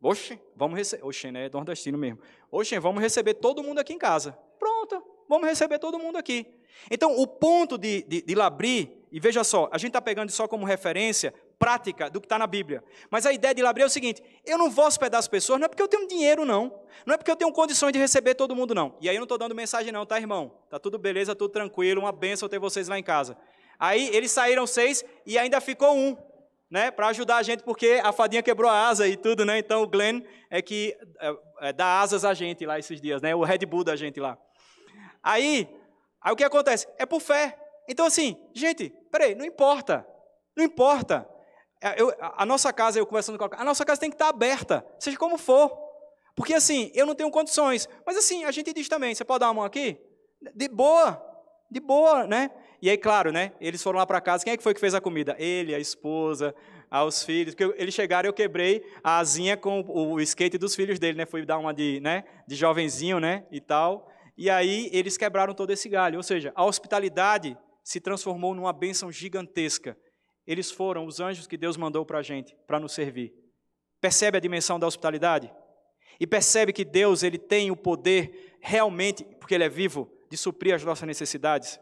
[0.02, 1.04] Oxe, vamos receber.
[1.04, 1.46] Oxe, né?
[1.46, 2.20] É nordestino mesmo.
[2.50, 4.38] Oxe, vamos receber todo mundo aqui em casa.
[4.58, 6.46] Pronto, vamos receber todo mundo aqui.
[6.90, 10.48] Então, o ponto de, de, de Labri, e veja só, a gente está pegando só
[10.48, 12.82] como referência prática do que está na Bíblia.
[13.10, 15.66] Mas a ideia de Labri é o seguinte: eu não vou hospedar as pessoas, não
[15.66, 16.80] é porque eu tenho dinheiro, não.
[17.04, 18.96] Não é porque eu tenho condições de receber todo mundo, não.
[19.00, 20.52] E aí eu não estou dando mensagem, não, tá, irmão?
[20.70, 23.36] Tá tudo beleza, tudo tranquilo, uma benção ter vocês lá em casa.
[23.78, 26.16] Aí eles saíram seis e ainda ficou um,
[26.70, 29.58] né, para ajudar a gente, porque a fadinha quebrou a asa e tudo, né?
[29.58, 33.34] Então o Glenn é que é, é, dá asas a gente lá esses dias, né?
[33.34, 34.38] O Red Bull da gente lá.
[35.22, 35.68] Aí,
[36.20, 36.86] aí o que acontece?
[36.96, 37.58] É por fé.
[37.88, 40.06] Então assim, gente, peraí, não importa,
[40.56, 41.28] não importa.
[41.82, 44.28] É, eu, a nossa casa, eu conversando com a, a nossa casa tem que estar
[44.28, 45.76] aberta, seja como for.
[46.36, 47.88] Porque assim, eu não tenho condições.
[48.06, 49.98] Mas assim, a gente diz também, você pode dar uma mão aqui?
[50.54, 51.20] De boa,
[51.68, 52.50] de boa, né?
[52.82, 53.52] E aí, claro, né?
[53.60, 54.44] Eles foram lá para casa.
[54.44, 55.36] Quem é que foi que fez a comida?
[55.38, 56.54] Ele, a esposa,
[56.90, 57.54] aos filhos.
[57.54, 61.26] Porque eles chegaram, eu quebrei a asinha com o skate dos filhos dele, né?
[61.26, 62.24] Fui dar uma de, né?
[62.48, 63.44] De jovenzinho, né?
[63.50, 64.10] E tal.
[64.36, 66.16] E aí eles quebraram todo esse galho.
[66.16, 69.96] Ou seja, a hospitalidade se transformou numa bênção gigantesca
[70.50, 73.32] eles foram os anjos que Deus mandou para a gente, para nos servir.
[74.00, 75.48] Percebe a dimensão da hospitalidade?
[76.18, 80.74] E percebe que Deus ele tem o poder realmente, porque Ele é vivo, de suprir
[80.74, 81.78] as nossas necessidades.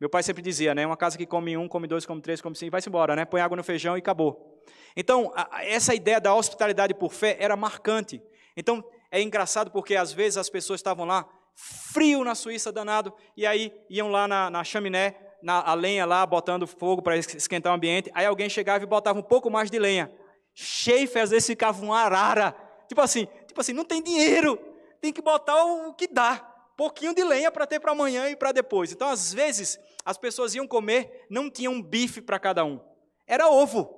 [0.00, 0.86] Meu pai sempre dizia, né?
[0.86, 3.24] Uma casa que come um, come dois, come três, come cinco, vai-se embora, né?
[3.24, 4.62] Põe água no feijão e acabou.
[4.96, 8.22] Então, a, essa ideia da hospitalidade por fé era marcante.
[8.56, 13.44] Então, é engraçado porque às vezes as pessoas estavam lá, frio na Suíça, danado, e
[13.44, 17.76] aí iam lá na, na chaminé, na, a lenha lá, botando fogo para esquentar o
[17.76, 18.10] ambiente.
[18.14, 20.12] Aí alguém chegava e botava um pouco mais de lenha.
[20.54, 22.54] Chefe, às vezes ficava uma arara.
[22.86, 24.58] Tipo assim, tipo assim, não tem dinheiro.
[25.00, 26.47] Tem que botar o que dá.
[26.78, 28.92] Pouquinho de lenha para ter para amanhã e para depois.
[28.92, 32.78] Então, às vezes, as pessoas iam comer, não tinham um bife para cada um.
[33.26, 33.92] Era ovo.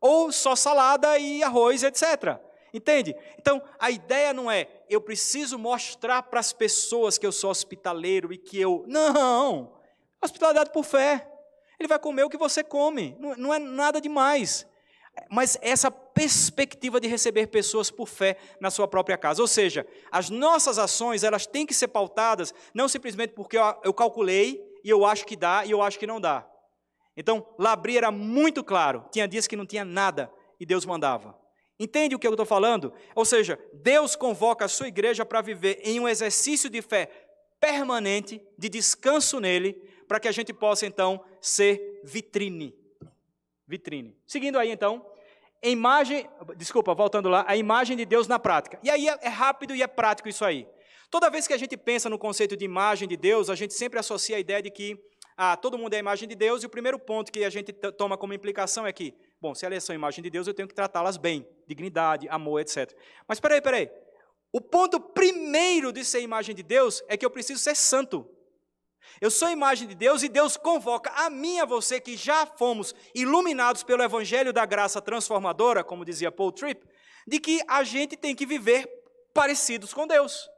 [0.00, 2.40] Ou só salada e arroz, etc.
[2.72, 3.14] Entende?
[3.38, 8.32] Então, a ideia não é eu preciso mostrar para as pessoas que eu sou hospitaleiro
[8.32, 8.84] e que eu.
[8.88, 9.72] Não!
[10.20, 11.30] Hospitalidade por fé.
[11.78, 14.66] Ele vai comer o que você come, não, não é nada demais.
[15.30, 19.42] Mas essa perspectiva de receber pessoas por fé na sua própria casa.
[19.42, 24.64] Ou seja, as nossas ações, elas têm que ser pautadas não simplesmente porque eu, calculei
[24.82, 26.48] e eu acho que dá e eu acho que não dá.
[27.16, 29.04] Então, Labri era muito claro.
[29.10, 31.38] Tinha dias que não tinha nada e Deus mandava.
[31.78, 32.92] Entende o que eu estou falando?
[33.14, 37.10] Ou seja, Deus convoca a sua igreja para viver em um exercício de fé
[37.60, 39.72] permanente, de descanso nele,
[40.06, 42.74] para que a gente possa então ser vitrine.
[43.66, 44.16] Vitrine.
[44.26, 45.04] Seguindo aí então,
[45.62, 48.78] imagem, desculpa, voltando lá, a imagem de Deus na prática.
[48.82, 50.66] E aí é, é rápido e é prático isso aí.
[51.10, 53.98] Toda vez que a gente pensa no conceito de imagem de Deus, a gente sempre
[53.98, 54.98] associa a ideia de que
[55.36, 57.72] ah, todo mundo é a imagem de Deus, e o primeiro ponto que a gente
[57.72, 60.68] toma como implicação é que, bom, se elas são a imagem de Deus, eu tenho
[60.68, 62.92] que tratá-las bem, dignidade, amor, etc.
[63.26, 63.90] Mas peraí, peraí.
[64.52, 68.28] O ponto primeiro de ser imagem de Deus é que eu preciso ser santo.
[69.20, 72.46] Eu sou imagem de Deus e Deus convoca a mim e a você que já
[72.46, 76.86] fomos iluminados pelo evangelho da graça transformadora, como dizia Paul Tripp,
[77.26, 78.88] de que a gente tem que viver
[79.32, 80.48] parecidos com Deus.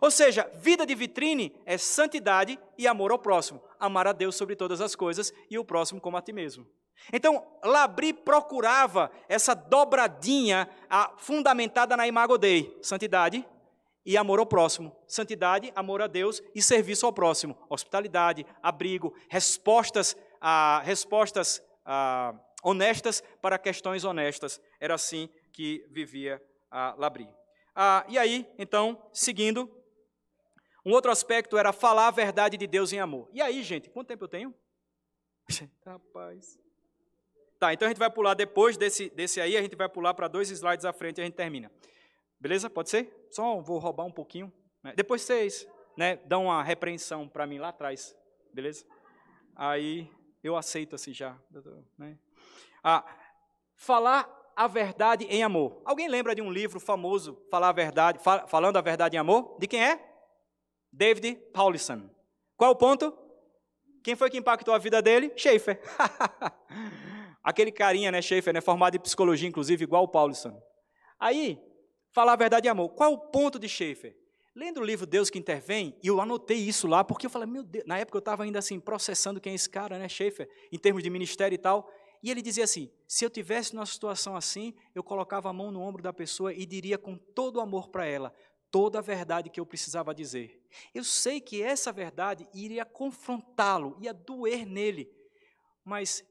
[0.00, 3.62] Ou seja, vida de vitrine é santidade e amor ao próximo.
[3.78, 6.66] Amar a Deus sobre todas as coisas e o próximo como a ti mesmo.
[7.12, 13.46] Então, Labri procurava essa dobradinha a, fundamentada na imago Dei, santidade
[14.06, 14.96] e amor ao próximo.
[15.08, 17.58] Santidade, amor a Deus e serviço ao próximo.
[17.68, 22.32] Hospitalidade, abrigo, respostas, a, respostas a,
[22.62, 24.60] honestas para questões honestas.
[24.80, 26.40] Era assim que vivia
[26.70, 27.28] a Labri.
[27.74, 29.68] Ah, e aí, então, seguindo,
[30.84, 33.28] um outro aspecto era falar a verdade de Deus em amor.
[33.32, 34.54] E aí, gente, quanto tempo eu tenho?
[35.84, 36.58] Rapaz.
[37.58, 40.28] Tá, então a gente vai pular depois desse, desse aí, a gente vai pular para
[40.28, 41.70] dois slides à frente e a gente termina.
[42.40, 42.68] Beleza?
[42.68, 43.26] Pode ser?
[43.30, 44.52] Só vou roubar um pouquinho.
[44.82, 44.92] Né?
[44.96, 45.66] Depois vocês
[45.96, 48.16] né, dão uma repreensão para mim lá atrás.
[48.52, 48.84] Beleza?
[49.54, 50.10] Aí
[50.42, 51.38] eu aceito assim já.
[51.98, 52.18] Né?
[52.82, 53.04] Ah,
[53.74, 55.82] falar a verdade em amor.
[55.84, 59.56] Alguém lembra de um livro famoso, Falar a Verdade, fal, Falando a Verdade em Amor?
[59.58, 60.00] De quem é?
[60.90, 62.08] David Paulison.
[62.56, 63.16] Qual o ponto?
[64.02, 65.30] Quem foi que impactou a vida dele?
[65.36, 65.80] Schaefer.
[67.44, 70.58] Aquele carinha, né, Schaefer, né, formado em psicologia, inclusive, igual o Paulison.
[71.20, 71.60] Aí,
[72.16, 72.88] falar a verdade e amor.
[72.94, 74.16] Qual o ponto de Schaefer?
[74.54, 77.62] Lendo o livro Deus que Intervém, e eu anotei isso lá, porque eu falei, meu
[77.62, 80.78] Deus, na época eu estava ainda assim, processando quem é esse cara, né, Schaefer, em
[80.78, 81.92] termos de ministério e tal,
[82.22, 85.82] e ele dizia assim: se eu tivesse numa situação assim, eu colocava a mão no
[85.82, 88.34] ombro da pessoa e diria com todo amor para ela:
[88.70, 90.58] toda a verdade que eu precisava dizer.
[90.94, 95.12] Eu sei que essa verdade iria confrontá-lo, ia doer nele,
[95.84, 96.24] mas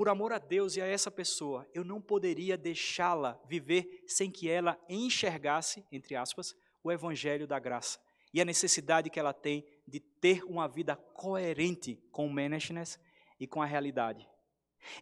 [0.00, 4.48] por amor a Deus e a essa pessoa, eu não poderia deixá-la viver sem que
[4.48, 7.98] ela enxergasse, entre aspas, o evangelho da graça
[8.32, 12.96] e a necessidade que ela tem de ter uma vida coerente com o management
[13.38, 14.26] e com a realidade.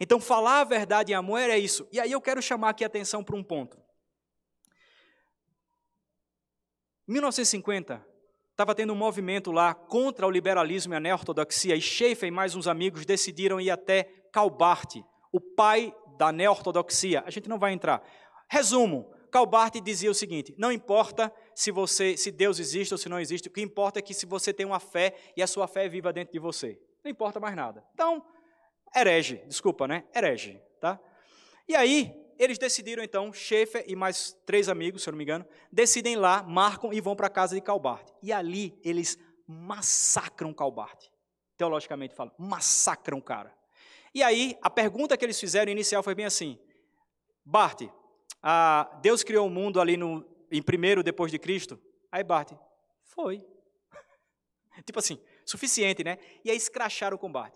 [0.00, 1.86] Então, falar a verdade em amor é isso.
[1.92, 3.80] E aí eu quero chamar aqui a atenção para um ponto.
[7.06, 8.04] 1950,
[8.50, 12.56] estava tendo um movimento lá contra o liberalismo e a neo-ortodoxia, e Schaeffer e mais
[12.56, 14.96] uns amigos decidiram ir até Calbart,
[15.32, 17.22] o pai da neo-ortodoxia.
[17.26, 18.02] A gente não vai entrar.
[18.50, 23.20] Resumo, Calbart dizia o seguinte: não importa se você, se Deus existe ou se não
[23.20, 25.84] existe, o que importa é que se você tem uma fé e a sua fé
[25.84, 26.80] é viva dentro de você.
[27.04, 27.84] Não importa mais nada.
[27.94, 28.24] Então,
[28.94, 30.04] herege, desculpa, né?
[30.14, 30.98] Herege, tá?
[31.68, 35.44] E aí, eles decidiram então, Schaefer e mais três amigos, se eu não me engano,
[35.72, 38.08] decidem lá, marcam e vão para a casa de Calbart.
[38.22, 41.06] E ali eles massacram Calbart.
[41.56, 43.52] Teologicamente falando, massacram o cara.
[44.14, 46.58] E aí, a pergunta que eles fizeram inicial foi bem assim:
[47.44, 47.82] Bart,
[48.42, 51.80] ah, Deus criou o mundo ali no, em primeiro depois de Cristo?
[52.10, 52.52] Aí Bart,
[53.02, 53.44] foi.
[54.84, 56.18] tipo assim, suficiente, né?
[56.44, 57.52] E aí escracharam com Bart.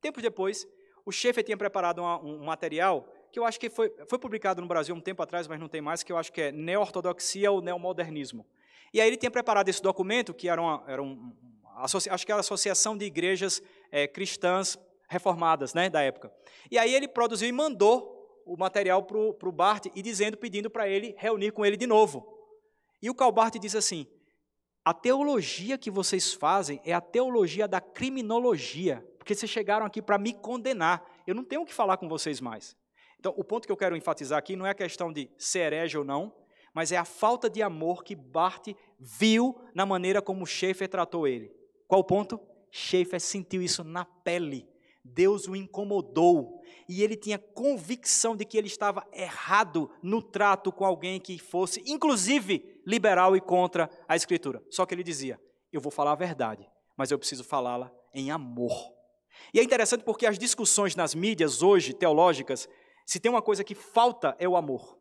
[0.00, 0.66] Tempos depois,
[1.04, 4.68] o Schaefer tinha preparado uma, um material que eu acho que foi, foi publicado no
[4.68, 7.62] Brasil um tempo atrás, mas não tem mais, que eu acho que é Neo-Ortodoxia ou
[7.62, 8.46] Neomodernismo.
[8.92, 11.32] E aí ele tinha preparado esse documento, que era, uma, era um,
[11.74, 14.78] acho que era a Associação de Igrejas é, Cristãs
[15.12, 16.32] Reformadas, né, da época.
[16.70, 20.88] E aí ele produziu e mandou o material para o Bart, e dizendo, pedindo para
[20.88, 22.26] ele reunir com ele de novo.
[23.00, 24.06] E o Calbart diz assim,
[24.84, 30.18] a teologia que vocês fazem é a teologia da criminologia, porque vocês chegaram aqui para
[30.18, 31.04] me condenar.
[31.26, 32.76] Eu não tenho o que falar com vocês mais.
[33.20, 35.96] Então, o ponto que eu quero enfatizar aqui não é a questão de ser herege
[35.96, 36.34] ou não,
[36.74, 41.54] mas é a falta de amor que Bart viu na maneira como Schaefer tratou ele.
[41.86, 42.40] Qual o ponto?
[42.70, 44.71] Schaefer sentiu isso na pele.
[45.04, 50.84] Deus o incomodou e ele tinha convicção de que ele estava errado no trato com
[50.84, 54.62] alguém que fosse, inclusive, liberal e contra a Escritura.
[54.70, 55.40] Só que ele dizia:
[55.72, 58.92] Eu vou falar a verdade, mas eu preciso falá-la em amor.
[59.52, 62.68] E é interessante porque as discussões nas mídias hoje, teológicas,
[63.06, 64.98] se tem uma coisa que falta é o amor.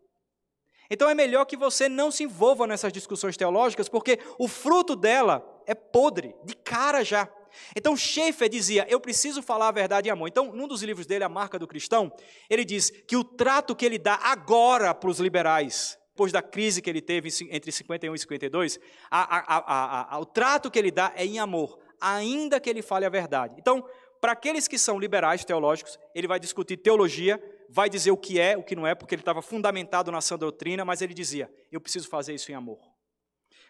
[0.89, 5.41] Então é melhor que você não se envolva nessas discussões teológicas, porque o fruto dela
[5.65, 7.31] é podre, de cara já.
[7.75, 10.27] Então Schaeffer dizia: Eu preciso falar a verdade em amor.
[10.27, 12.11] Então, num dos livros dele, A Marca do Cristão,
[12.49, 16.81] ele diz que o trato que ele dá agora para os liberais, depois da crise
[16.81, 18.79] que ele teve entre 51 e 52,
[19.09, 23.05] a, a, a, o trato que ele dá é em amor, ainda que ele fale
[23.05, 23.55] a verdade.
[23.57, 23.85] Então,
[24.21, 28.55] para aqueles que são liberais teológicos, ele vai discutir teologia, vai dizer o que é,
[28.55, 31.81] o que não é, porque ele estava fundamentado na sã doutrina, mas ele dizia: eu
[31.81, 32.79] preciso fazer isso em amor.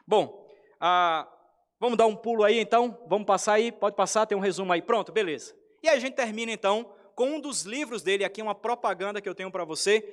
[0.06, 0.46] Bom,
[0.80, 1.26] ah,
[1.82, 2.98] vamos dar um pulo aí então?
[3.08, 3.72] Vamos passar aí?
[3.72, 4.82] Pode passar, tem um resumo aí.
[4.82, 5.54] Pronto, beleza.
[5.84, 9.36] E a gente termina então com um dos livros dele, aqui uma propaganda que eu
[9.36, 10.08] tenho para você,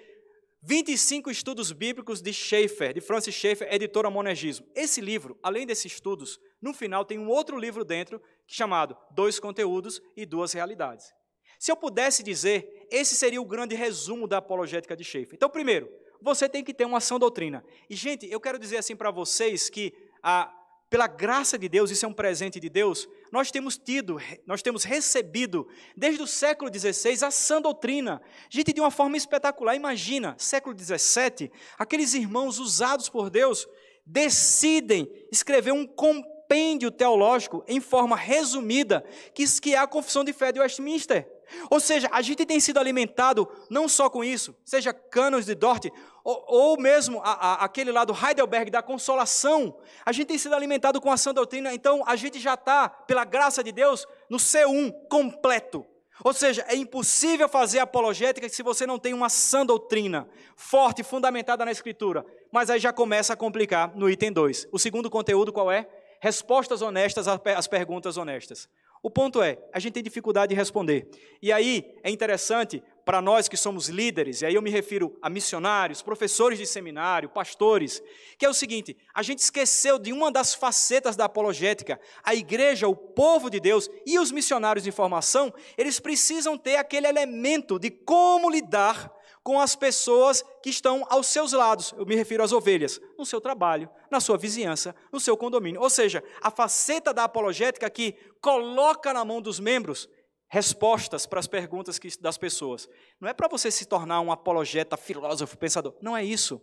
[0.63, 4.67] 25 estudos bíblicos de Schaeffer, de Francis Schaeffer, editora Monergismo.
[4.75, 10.03] Esse livro, além desses estudos, no final tem um outro livro dentro chamado Dois Conteúdos
[10.17, 11.13] e Duas Realidades.
[11.59, 15.35] Se eu pudesse dizer, esse seria o grande resumo da apologética de Schaeffer.
[15.35, 15.89] Então, primeiro,
[16.21, 17.65] você tem que ter uma ação doutrina.
[17.89, 19.93] E, gente, eu quero dizer assim para vocês que
[20.23, 20.53] a,
[20.91, 24.85] pela graça de Deus, isso é um presente de Deus, nós temos tido, nós temos
[24.85, 28.23] recebido, desde o século XVI, a sã doutrina.
[28.49, 29.75] Gente, de uma forma espetacular.
[29.75, 33.69] Imagina, século XVII, aqueles irmãos usados por Deus
[34.07, 40.61] decidem escrever um compêndio teológico em forma resumida, que, é a Confissão de Fé de
[40.61, 41.38] Westminster.
[41.71, 45.87] Ou seja, a gente tem sido alimentado não só com isso, seja Canos de Dort,
[46.25, 49.79] ou, ou mesmo a, a, aquele lá do Heidelberg, da consolação.
[50.05, 53.25] A gente tem sido alimentado com a sã doutrina, então a gente já está, pela
[53.25, 55.87] graça de Deus, no C1 completo.
[56.25, 61.65] Ou seja, é impossível fazer apologética se você não tem uma sã doutrina forte, fundamentada
[61.65, 62.27] na Escritura.
[62.51, 64.69] Mas aí já começa a complicar no item 2.
[64.73, 65.89] O segundo conteúdo qual é?
[66.21, 68.69] Respostas honestas às perguntas honestas.
[69.03, 71.09] O ponto é, a gente tem dificuldade de responder.
[71.41, 75.31] E aí é interessante para nós que somos líderes, e aí eu me refiro a
[75.31, 78.03] missionários, professores de seminário, pastores,
[78.37, 81.99] que é o seguinte: a gente esqueceu de uma das facetas da apologética.
[82.23, 87.07] A igreja, o povo de Deus e os missionários de formação, eles precisam ter aquele
[87.07, 89.11] elemento de como lidar
[89.49, 91.95] com as pessoas que estão aos seus lados.
[91.97, 95.81] Eu me refiro às ovelhas, no seu trabalho, na sua vizinhança, no seu condomínio.
[95.81, 100.07] Ou seja, a faceta da apologética que coloca na mão dos membros
[100.51, 102.91] respostas para as perguntas das pessoas.
[103.19, 105.97] Não é para você se tornar um apologeta, filósofo, pensador.
[106.03, 106.61] Não é isso.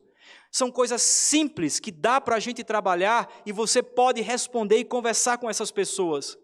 [0.52, 5.40] São coisas simples que dá para a gente trabalhar e você pode responder e conversar
[5.40, 6.38] com essas pessoas.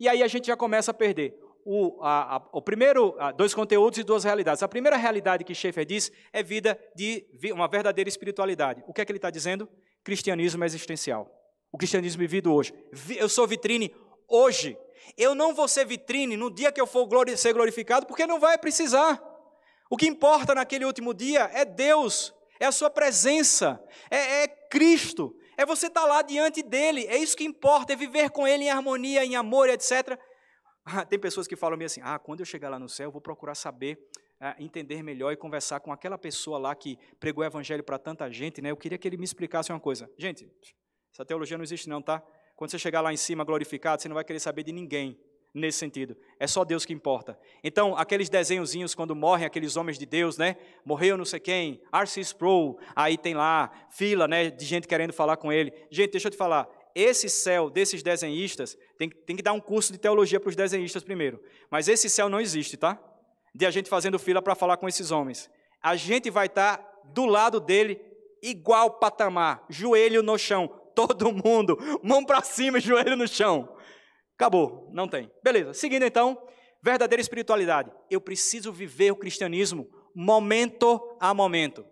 [0.00, 3.54] E aí a gente já começa a perder o, a, a, o primeiro, a, dois
[3.54, 4.62] conteúdos e duas realidades.
[4.62, 8.82] A primeira realidade que Schaeffer diz é vida de uma verdadeira espiritualidade.
[8.86, 9.68] O que é que ele está dizendo?
[10.02, 11.30] Cristianismo existencial.
[11.72, 12.72] O cristianismo vivido hoje.
[13.16, 13.94] Eu sou vitrine
[14.28, 14.78] hoje.
[15.16, 18.40] Eu não vou ser vitrine no dia que eu for glori ser glorificado, porque não
[18.40, 19.22] vai precisar.
[19.90, 25.34] O que importa naquele último dia é Deus, é a sua presença, é, é Cristo,
[25.56, 28.64] é você estar tá lá diante dele, é isso que importa, é viver com ele
[28.64, 30.18] em harmonia, em amor, etc.
[31.08, 33.54] tem pessoas que falam assim: ah, quando eu chegar lá no céu, eu vou procurar
[33.54, 33.98] saber,
[34.40, 38.30] ah, entender melhor e conversar com aquela pessoa lá que pregou o evangelho para tanta
[38.30, 38.70] gente, né?
[38.70, 40.10] Eu queria que ele me explicasse uma coisa.
[40.16, 40.50] Gente,
[41.12, 42.22] essa teologia não existe, não, tá?
[42.56, 45.18] Quando você chegar lá em cima glorificado, você não vai querer saber de ninguém
[45.54, 46.16] nesse sentido.
[46.38, 47.38] É só Deus que importa.
[47.62, 50.56] Então, aqueles desenhozinhos quando morrem aqueles homens de Deus, né?
[50.84, 55.36] Morreu não sei quem, Arcis Sproul, aí tem lá fila, né, de gente querendo falar
[55.36, 55.72] com ele.
[55.90, 59.92] Gente, deixa eu te falar, esse céu desses desenhistas, tem, tem que dar um curso
[59.92, 61.42] de teologia para os desenhistas primeiro.
[61.70, 63.00] Mas esse céu não existe, tá?
[63.54, 65.50] De a gente fazendo fila para falar com esses homens.
[65.82, 68.00] A gente vai estar tá do lado dele,
[68.42, 73.76] igual patamar, joelho no chão, todo mundo, mão para cima, joelho no chão.
[74.34, 75.30] Acabou, não tem.
[75.42, 76.40] Beleza, seguindo então,
[76.82, 77.90] verdadeira espiritualidade.
[78.10, 81.84] Eu preciso viver o cristianismo momento a momento.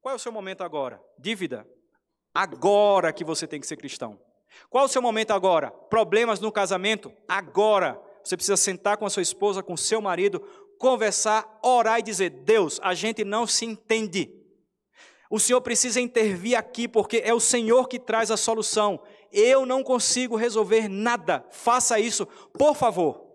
[0.00, 1.00] Qual é o seu momento agora?
[1.18, 1.66] Dívida.
[2.34, 4.18] Agora que você tem que ser cristão.
[4.70, 5.70] Qual o seu momento agora?
[5.70, 7.12] Problemas no casamento?
[7.28, 8.00] Agora.
[8.24, 10.40] Você precisa sentar com a sua esposa, com o seu marido,
[10.78, 14.30] conversar, orar e dizer: Deus, a gente não se entende.
[15.30, 19.02] O Senhor precisa intervir aqui, porque é o Senhor que traz a solução.
[19.32, 21.44] Eu não consigo resolver nada.
[21.50, 23.32] Faça isso, por favor.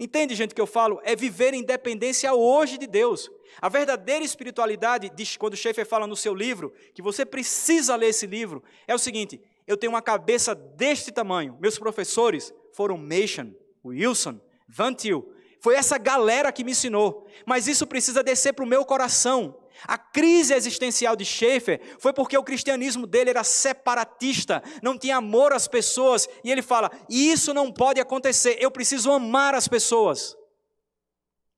[0.00, 1.00] Entende, gente, o que eu falo?
[1.04, 3.30] É viver em dependência hoje de Deus.
[3.60, 8.62] A verdadeira espiritualidade, quando Schaeffer fala no seu livro, que você precisa ler esse livro,
[8.86, 11.58] é o seguinte: eu tenho uma cabeça deste tamanho.
[11.60, 15.32] Meus professores foram Machen, Wilson, Van Til.
[15.60, 17.26] Foi essa galera que me ensinou.
[17.44, 19.58] Mas isso precisa descer para o meu coração.
[19.84, 25.52] A crise existencial de Schaeffer foi porque o cristianismo dele era separatista, não tinha amor
[25.52, 26.28] às pessoas.
[26.44, 30.36] E ele fala: Isso não pode acontecer, eu preciso amar as pessoas.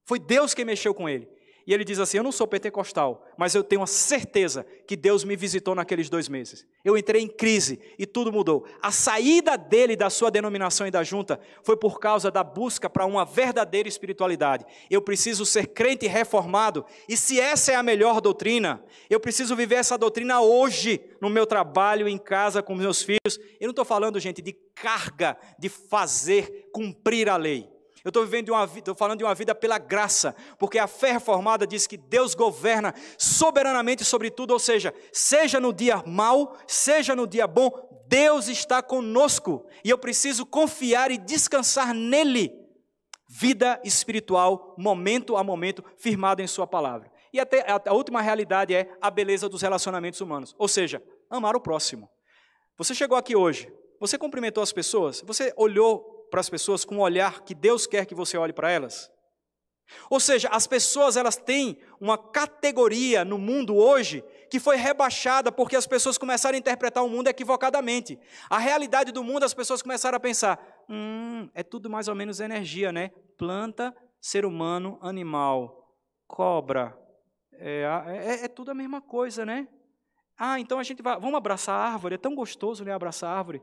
[0.05, 1.29] Foi Deus quem mexeu com ele.
[1.69, 5.23] E ele diz assim: Eu não sou pentecostal, mas eu tenho a certeza que Deus
[5.23, 6.67] me visitou naqueles dois meses.
[6.83, 8.65] Eu entrei em crise e tudo mudou.
[8.81, 13.05] A saída dele da sua denominação e da junta foi por causa da busca para
[13.05, 14.65] uma verdadeira espiritualidade.
[14.91, 19.75] Eu preciso ser crente reformado, e se essa é a melhor doutrina, eu preciso viver
[19.75, 23.39] essa doutrina hoje, no meu trabalho, em casa, com meus filhos.
[23.61, 27.69] Eu não estou falando, gente, de carga de fazer cumprir a lei.
[28.09, 31.13] Eu estou vivendo uma vida, estou falando de uma vida pela graça, porque a fé
[31.13, 37.15] reformada diz que Deus governa soberanamente sobre tudo, ou seja, seja no dia mau, seja
[37.15, 37.71] no dia bom,
[38.09, 42.51] Deus está conosco e eu preciso confiar e descansar nele.
[43.29, 47.13] Vida espiritual, momento a momento, firmado em Sua palavra.
[47.31, 51.61] E até a última realidade é a beleza dos relacionamentos humanos, ou seja, amar o
[51.61, 52.09] próximo.
[52.79, 57.01] Você chegou aqui hoje, você cumprimentou as pessoas, você olhou para as pessoas com o
[57.01, 59.11] olhar que Deus quer que você olhe para elas?
[60.11, 65.77] Ou seja, as pessoas elas têm uma categoria no mundo hoje que foi rebaixada porque
[65.77, 68.19] as pessoas começaram a interpretar o mundo equivocadamente.
[68.51, 70.59] A realidade do mundo, as pessoas começaram a pensar:
[70.89, 73.11] hum, é tudo mais ou menos energia, né?
[73.37, 75.95] Planta, ser humano, animal,
[76.27, 76.97] cobra.
[77.53, 79.67] É, é, é tudo a mesma coisa, né?
[80.37, 81.19] Ah, então a gente vai.
[81.19, 82.93] Vamos abraçar a árvore, é tão gostoso, né?
[82.93, 83.63] Abraçar a árvore.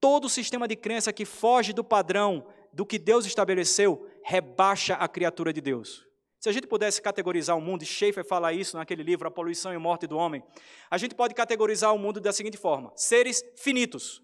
[0.00, 5.52] Todo sistema de crença que foge do padrão do que Deus estabeleceu rebaixa a criatura
[5.52, 6.06] de Deus.
[6.38, 9.74] Se a gente pudesse categorizar o mundo, e Schaeffer fala isso naquele livro, A Poluição
[9.74, 10.42] e Morte do Homem,
[10.88, 14.22] a gente pode categorizar o mundo da seguinte forma: seres finitos.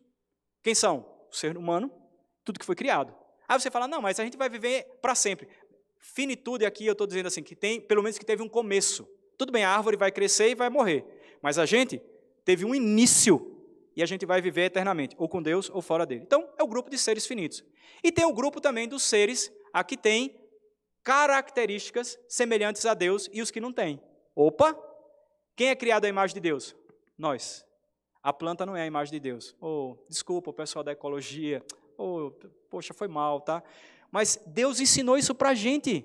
[0.63, 1.05] Quem são?
[1.31, 1.91] O ser humano,
[2.45, 3.13] tudo que foi criado.
[3.49, 5.49] Aí você fala, não, mas a gente vai viver para sempre.
[5.99, 9.09] Finitude aqui, eu estou dizendo assim, que tem, pelo menos que teve um começo.
[9.37, 11.05] Tudo bem, a árvore vai crescer e vai morrer.
[11.43, 12.01] Mas a gente
[12.45, 13.54] teve um início
[13.97, 16.23] e a gente vai viver eternamente, ou com Deus ou fora dele.
[16.23, 17.63] Então, é o grupo de seres finitos.
[18.03, 20.39] E tem o grupo também dos seres a que tem
[21.03, 24.01] características semelhantes a Deus e os que não têm.
[24.35, 24.77] Opa!
[25.57, 26.75] Quem é criado à imagem de Deus?
[27.17, 27.65] Nós.
[28.23, 29.55] A planta não é a imagem de Deus.
[29.61, 31.65] Oh, desculpa, o pessoal da ecologia.
[31.97, 32.33] Oh,
[32.71, 33.63] poxa, foi mal, tá?
[34.11, 36.05] Mas Deus ensinou isso para a gente.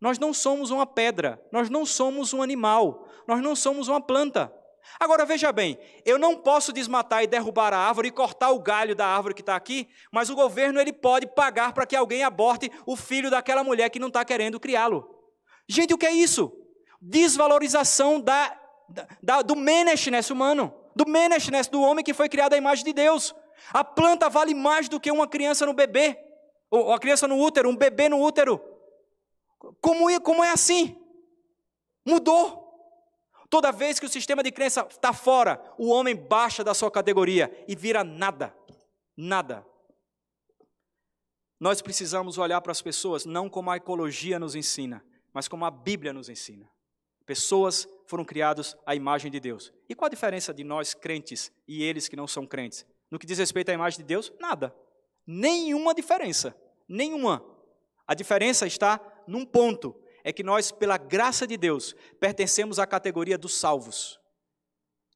[0.00, 4.52] Nós não somos uma pedra, nós não somos um animal, nós não somos uma planta.
[4.98, 8.94] Agora veja bem, eu não posso desmatar e derrubar a árvore e cortar o galho
[8.94, 12.70] da árvore que está aqui, mas o governo ele pode pagar para que alguém aborte
[12.86, 15.08] o filho daquela mulher que não está querendo criá-lo.
[15.68, 16.52] Gente, o que é isso?
[17.00, 18.58] Desvalorização da,
[19.22, 23.34] da, do meneshness humano, do meneshness do homem que foi criado à imagem de Deus.
[23.72, 26.18] A planta vale mais do que uma criança no bebê,
[26.70, 28.60] ou a criança no útero, um bebê no útero.
[29.80, 30.96] Como como é assim?
[32.04, 32.65] Mudou.
[33.56, 37.50] Toda vez que o sistema de crença está fora, o homem baixa da sua categoria
[37.66, 38.54] e vira nada.
[39.16, 39.66] Nada.
[41.58, 45.02] Nós precisamos olhar para as pessoas não como a ecologia nos ensina,
[45.32, 46.70] mas como a Bíblia nos ensina.
[47.24, 49.72] Pessoas foram criadas à imagem de Deus.
[49.88, 52.84] E qual a diferença de nós crentes e eles que não são crentes?
[53.10, 54.76] No que diz respeito à imagem de Deus, nada.
[55.26, 56.54] Nenhuma diferença.
[56.86, 57.42] Nenhuma.
[58.06, 63.38] A diferença está num ponto é que nós, pela graça de Deus, pertencemos à categoria
[63.38, 64.18] dos salvos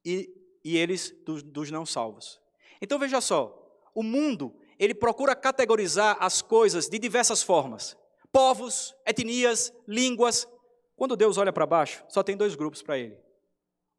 [0.05, 0.33] e,
[0.65, 2.41] e eles dos, dos não salvos.
[2.81, 3.61] Então veja só,
[3.93, 7.97] o mundo ele procura categorizar as coisas de diversas formas:
[8.31, 10.47] povos, etnias, línguas.
[10.95, 13.19] Quando Deus olha para baixo, só tem dois grupos para ele: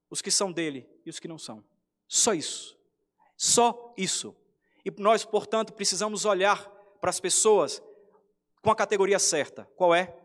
[0.09, 1.62] os que são dele e os que não são.
[2.07, 2.80] Só isso.
[3.36, 4.34] Só isso.
[4.86, 6.70] E nós, portanto, precisamos olhar
[7.01, 7.84] para as pessoas
[8.62, 9.66] com a categoria certa.
[9.76, 10.20] Qual é?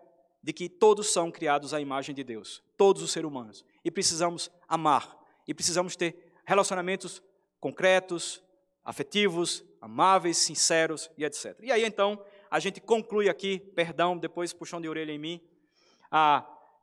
[0.46, 3.64] De que todos são criados à imagem de Deus, todos os seres humanos.
[3.84, 7.20] E precisamos amar, e precisamos ter relacionamentos
[7.58, 8.40] concretos,
[8.84, 11.58] afetivos, amáveis, sinceros e etc.
[11.60, 15.40] E aí então, a gente conclui aqui, perdão, depois puxão de orelha em mim.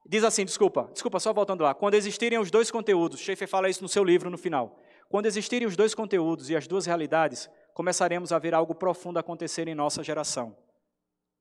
[0.06, 1.74] Diz assim, desculpa, desculpa, só voltando lá.
[1.74, 4.78] Quando existirem os dois conteúdos, Schaeffer fala isso no seu livro no final.
[5.08, 9.70] Quando existirem os dois conteúdos e as duas realidades, começaremos a ver algo profundo acontecer
[9.70, 10.54] em nossa geração.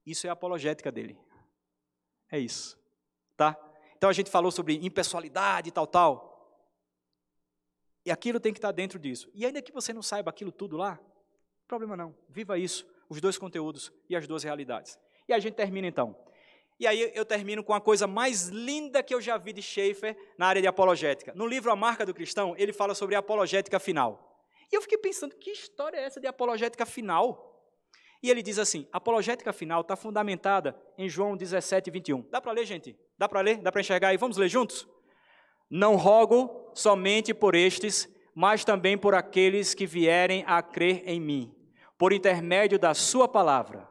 [0.07, 1.19] Isso é a apologética dele.
[2.33, 2.77] É isso.
[3.37, 3.57] Tá?
[3.97, 6.33] Então a gente falou sobre impessoalidade e tal, tal.
[8.05, 9.31] E aquilo tem que estar dentro disso.
[9.35, 10.99] E ainda que você não saiba aquilo tudo lá,
[11.69, 12.15] problema não.
[12.29, 14.99] Viva isso, os dois conteúdos e as duas realidades.
[15.29, 16.17] E a gente termina então.
[16.81, 20.17] E aí eu termino com a coisa mais linda que eu já vi de Schaeffer
[20.37, 21.33] na área de apologética.
[21.35, 24.43] No livro A Marca do Cristão, ele fala sobre a apologética final.
[24.73, 27.52] E eu fiquei pensando, que história é essa de apologética final?
[28.23, 32.25] E ele diz assim: a apologética final está fundamentada em João 17, 21.
[32.31, 32.97] Dá para ler, gente?
[33.19, 33.59] Dá para ler?
[33.59, 34.17] Dá para enxergar aí?
[34.17, 34.87] Vamos ler juntos?
[35.69, 41.55] Não rogo somente por estes, mas também por aqueles que vierem a crer em mim,
[41.99, 43.89] por intermédio da Sua palavra,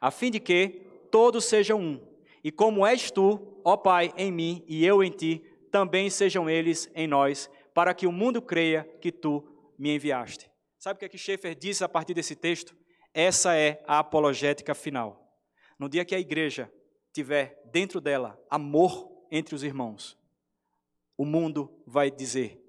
[0.00, 2.08] a fim de que todos sejam um.
[2.42, 6.90] E como és tu, ó Pai, em mim e eu em ti, também sejam eles
[6.94, 9.44] em nós, para que o mundo creia que tu
[9.78, 10.50] me enviaste.
[10.78, 12.74] Sabe o que é que Schaeffer diz a partir desse texto?
[13.18, 15.28] Essa é a apologética final.
[15.76, 16.72] No dia que a igreja
[17.12, 20.16] tiver dentro dela amor entre os irmãos,
[21.16, 22.64] o mundo vai dizer: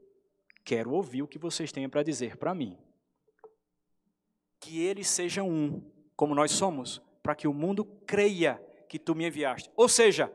[0.66, 2.80] Quero ouvir o que vocês têm para dizer para mim.
[4.60, 5.84] Que eles sejam um,
[6.16, 9.70] como nós somos, para que o mundo creia que tu me enviaste.
[9.76, 10.34] Ou seja,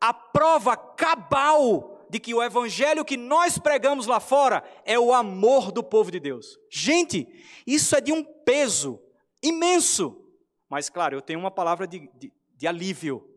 [0.00, 5.72] a prova cabal de que o evangelho que nós pregamos lá fora é o amor
[5.72, 6.56] do povo de Deus.
[6.70, 7.26] Gente,
[7.66, 9.02] isso é de um peso
[9.42, 10.24] imenso.
[10.68, 13.28] Mas, claro, eu tenho uma palavra de, de, de alívio.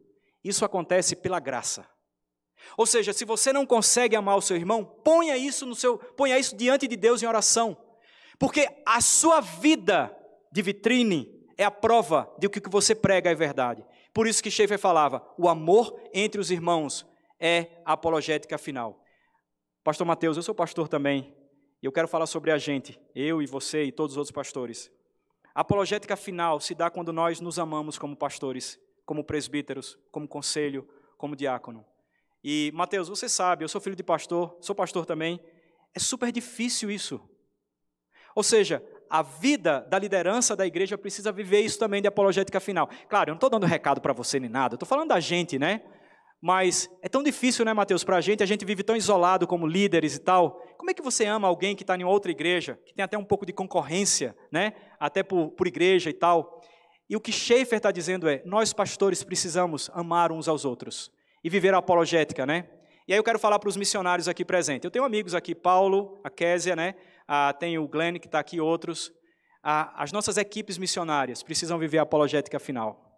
[0.44, 1.88] Isso acontece pela graça.
[2.78, 6.38] Ou seja, se você não consegue amar o seu irmão, ponha isso no seu, ponha
[6.38, 7.78] isso diante de Deus em oração.
[8.38, 10.16] Porque a sua vida
[10.52, 13.86] de vitrine é a prova de que o que você prega é verdade.
[14.14, 17.06] Por isso que Schaeffer falava: o amor entre os irmãos
[17.40, 19.04] é a apologética final.
[19.84, 21.36] Pastor Mateus, eu sou pastor também,
[21.82, 24.92] e eu quero falar sobre a gente, eu e você e todos os outros pastores.
[25.60, 30.88] A apologética final se dá quando nós nos amamos como pastores, como presbíteros, como conselho,
[31.18, 31.86] como diácono.
[32.42, 35.38] E, Mateus, você sabe, eu sou filho de pastor, sou pastor também,
[35.94, 37.20] é super difícil isso.
[38.34, 42.90] Ou seja, a vida da liderança da igreja precisa viver isso também de apologética final.
[43.10, 45.82] Claro, eu não estou dando recado para você nem nada, estou falando da gente, né?
[46.42, 49.68] Mas é tão difícil, né, Mateus, para a gente, a gente vive tão isolado como
[49.68, 50.52] líderes e tal.
[50.78, 53.24] Como é que você ama alguém que está em outra igreja, que tem até um
[53.26, 54.74] pouco de concorrência, né?
[55.00, 56.62] Até por, por igreja e tal.
[57.10, 61.12] E o que Schaefer está dizendo é: nós pastores precisamos amar uns aos outros
[61.44, 62.70] e viver a apologética, né?
[63.08, 64.86] E aí eu quero falar para os missionários aqui presentes.
[64.86, 66.96] Eu tenho amigos aqui, Paulo, a Késia, né?
[67.32, 69.14] ah, tem o Glenn que está aqui, outros.
[69.62, 73.09] Ah, as nossas equipes missionárias precisam viver a apologética final.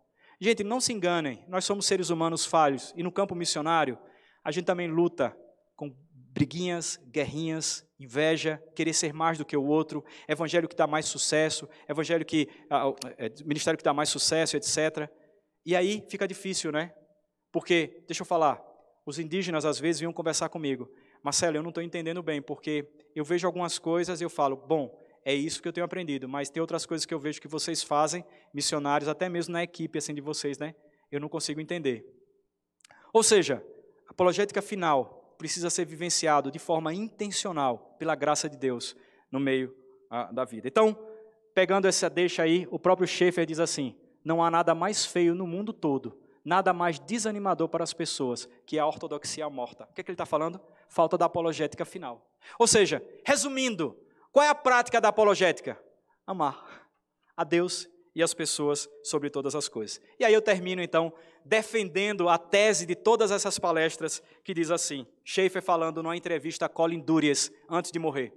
[0.43, 3.95] Gente, não se enganem, nós somos seres humanos falhos e no campo missionário
[4.43, 5.37] a gente também luta
[5.75, 5.95] com
[6.33, 11.69] briguinhas, guerrinhas, inveja, querer ser mais do que o outro, evangelho que dá mais sucesso,
[11.87, 12.91] evangelho que ah,
[13.45, 15.07] ministério que dá mais sucesso, etc.
[15.63, 16.91] E aí fica difícil, né?
[17.51, 18.59] Porque, deixa eu falar,
[19.05, 20.89] os indígenas às vezes vinham conversar comigo.
[21.23, 24.89] Marcelo, eu não estou entendendo bem, porque eu vejo algumas coisas e eu falo, bom,
[25.23, 27.83] é isso que eu tenho aprendido, mas tem outras coisas que eu vejo que vocês
[27.83, 30.75] fazem, missionários, até mesmo na equipe assim de vocês, né?
[31.11, 32.05] Eu não consigo entender.
[33.13, 33.63] Ou seja,
[34.07, 38.95] a apologética final precisa ser vivenciado de forma intencional pela graça de Deus
[39.31, 39.75] no meio
[40.09, 40.67] a, da vida.
[40.67, 40.97] Então,
[41.53, 45.45] pegando essa deixa aí, o próprio Schaeffer diz assim: não há nada mais feio no
[45.45, 49.83] mundo todo nada mais desanimador para as pessoas que a ortodoxia morta.
[49.85, 50.59] O que, é que ele está falando?
[50.89, 52.27] Falta da apologética final.
[52.57, 53.95] Ou seja, resumindo,
[54.31, 55.77] qual é a prática da apologética?
[56.25, 56.81] Amar
[57.35, 60.01] a Deus e as pessoas sobre todas as coisas.
[60.19, 61.13] E aí eu termino então
[61.43, 66.69] defendendo a tese de todas essas palestras que diz assim, Schaefer falando numa entrevista a
[66.69, 68.33] Colin Durias antes de morrer.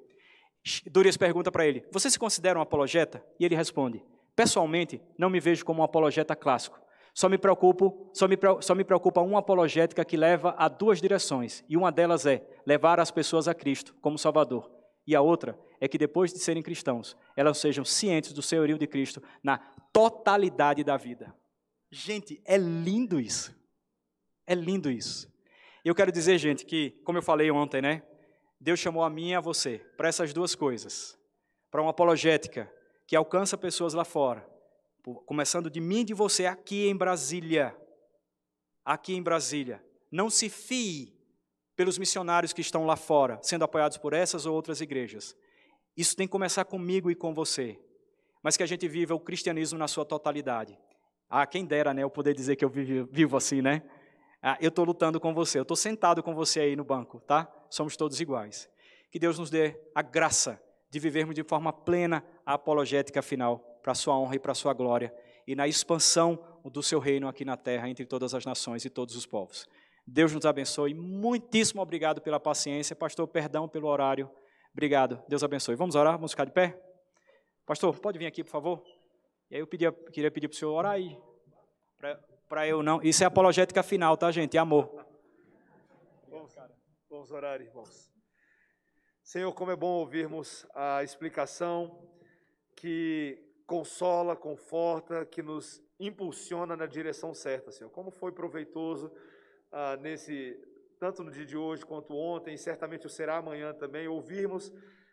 [0.87, 4.03] Durias pergunta para ele: "Você se considera um apologeta?" E ele responde:
[4.35, 6.81] "Pessoalmente, não me vejo como um apologeta clássico.
[7.13, 11.63] Só me, preocupo, só, me, só me preocupa uma apologética que leva a duas direções,
[11.69, 14.69] e uma delas é levar as pessoas a Cristo como Salvador.
[15.07, 18.87] E a outra é que depois de serem cristãos, elas sejam cientes do senhorio de
[18.87, 19.59] Cristo na
[19.93, 21.35] totalidade da vida.
[21.91, 23.55] Gente, é lindo isso.
[24.47, 25.33] É lindo isso.
[25.85, 28.03] Eu quero dizer, gente, que, como eu falei ontem, né?
[28.59, 31.19] Deus chamou a mim e a você para essas duas coisas.
[31.71, 32.73] Para uma apologética
[33.07, 34.49] que alcança pessoas lá fora
[35.27, 37.77] começando de mim e de você aqui em Brasília.
[38.85, 39.85] Aqui em Brasília.
[40.11, 41.15] Não se fie
[41.77, 45.37] pelos missionários que estão lá fora, sendo apoiados por essas ou outras igrejas.
[45.97, 47.79] Isso tem que começar comigo e com você.
[48.43, 50.79] Mas que a gente viva o cristianismo na sua totalidade.
[51.29, 53.83] Ah, quem dera, né, eu poder dizer que eu vivo, assim, né?
[54.43, 57.51] Ah, eu estou lutando com você, eu estou sentado com você aí no banco, tá?
[57.71, 58.69] Somos todos iguais.
[59.11, 63.93] Que Deus nos dê a graça de vivermos de forma plena a apologética final para
[63.93, 65.15] a sua honra e para a sua glória,
[65.47, 69.17] e na expansão do seu reino aqui na terra, entre todas as nações e todos
[69.17, 69.67] os povos.
[70.07, 70.93] Deus nos abençoe.
[70.95, 72.95] Muitíssimo obrigado pela paciência.
[72.95, 74.31] Pastor, perdão pelo horário.
[74.75, 75.23] Obrigado.
[75.29, 75.77] Deus abençoe.
[75.77, 76.15] Vamos orar?
[76.15, 76.77] Vamos ficar de pé?
[77.65, 78.85] Pastor, pode vir aqui, por favor?
[79.49, 81.17] E aí eu pedia, queria pedir para o senhor orar aí.
[82.49, 83.01] Para eu não.
[83.01, 84.59] Isso é apologética final, tá, gente?
[84.59, 85.07] Amor.
[86.29, 86.55] Vamos,
[87.09, 88.13] vamos orar, irmãos.
[89.23, 92.07] Senhor, como é bom ouvirmos a explicação
[92.77, 97.91] que consola, conforta, que nos impulsiona na direção certa, Senhor.
[97.91, 99.11] Como foi proveitoso
[99.71, 100.61] ah, nesse,
[100.99, 104.73] tanto no dia de hoje quanto ontem, e certamente o será amanhã também, ouvirmos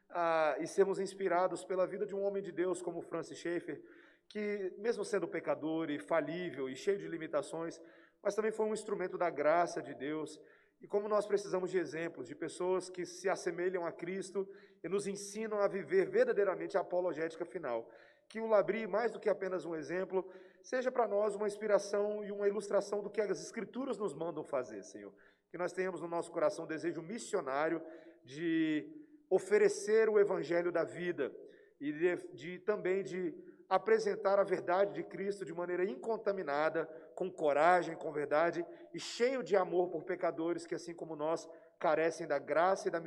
[0.10, 3.82] ah, e sermos inspirados pela vida de um homem de Deus como Francis Schaeffer,
[4.28, 7.82] que, mesmo sendo pecador e falível e cheio de limitações,
[8.24, 10.40] mas também foi um instrumento da graça de Deus.
[10.80, 14.48] E como nós precisamos de exemplos, de pessoas que se assemelham a Cristo
[14.84, 17.88] e nos ensinam a viver verdadeiramente a apologética final
[18.32, 20.26] que o Labri, mais do que apenas um exemplo,
[20.64, 24.82] seja para nós uma inspiração e uma ilustração do que as Escrituras nos mandam fazer,
[24.84, 25.14] Senhor.
[25.52, 27.82] Que nós tenhamos no nosso coração o desejo missionário
[28.24, 28.88] de
[29.30, 31.32] oferecer o Evangelho da vida
[31.80, 33.34] e de, de também de
[33.70, 36.86] apresentar a verdade de Cristo de maneira incontaminada,
[37.16, 41.48] com coragem, com verdade e cheio de amor por pecadores que, assim como nós,
[41.80, 43.00] carecem da graça e da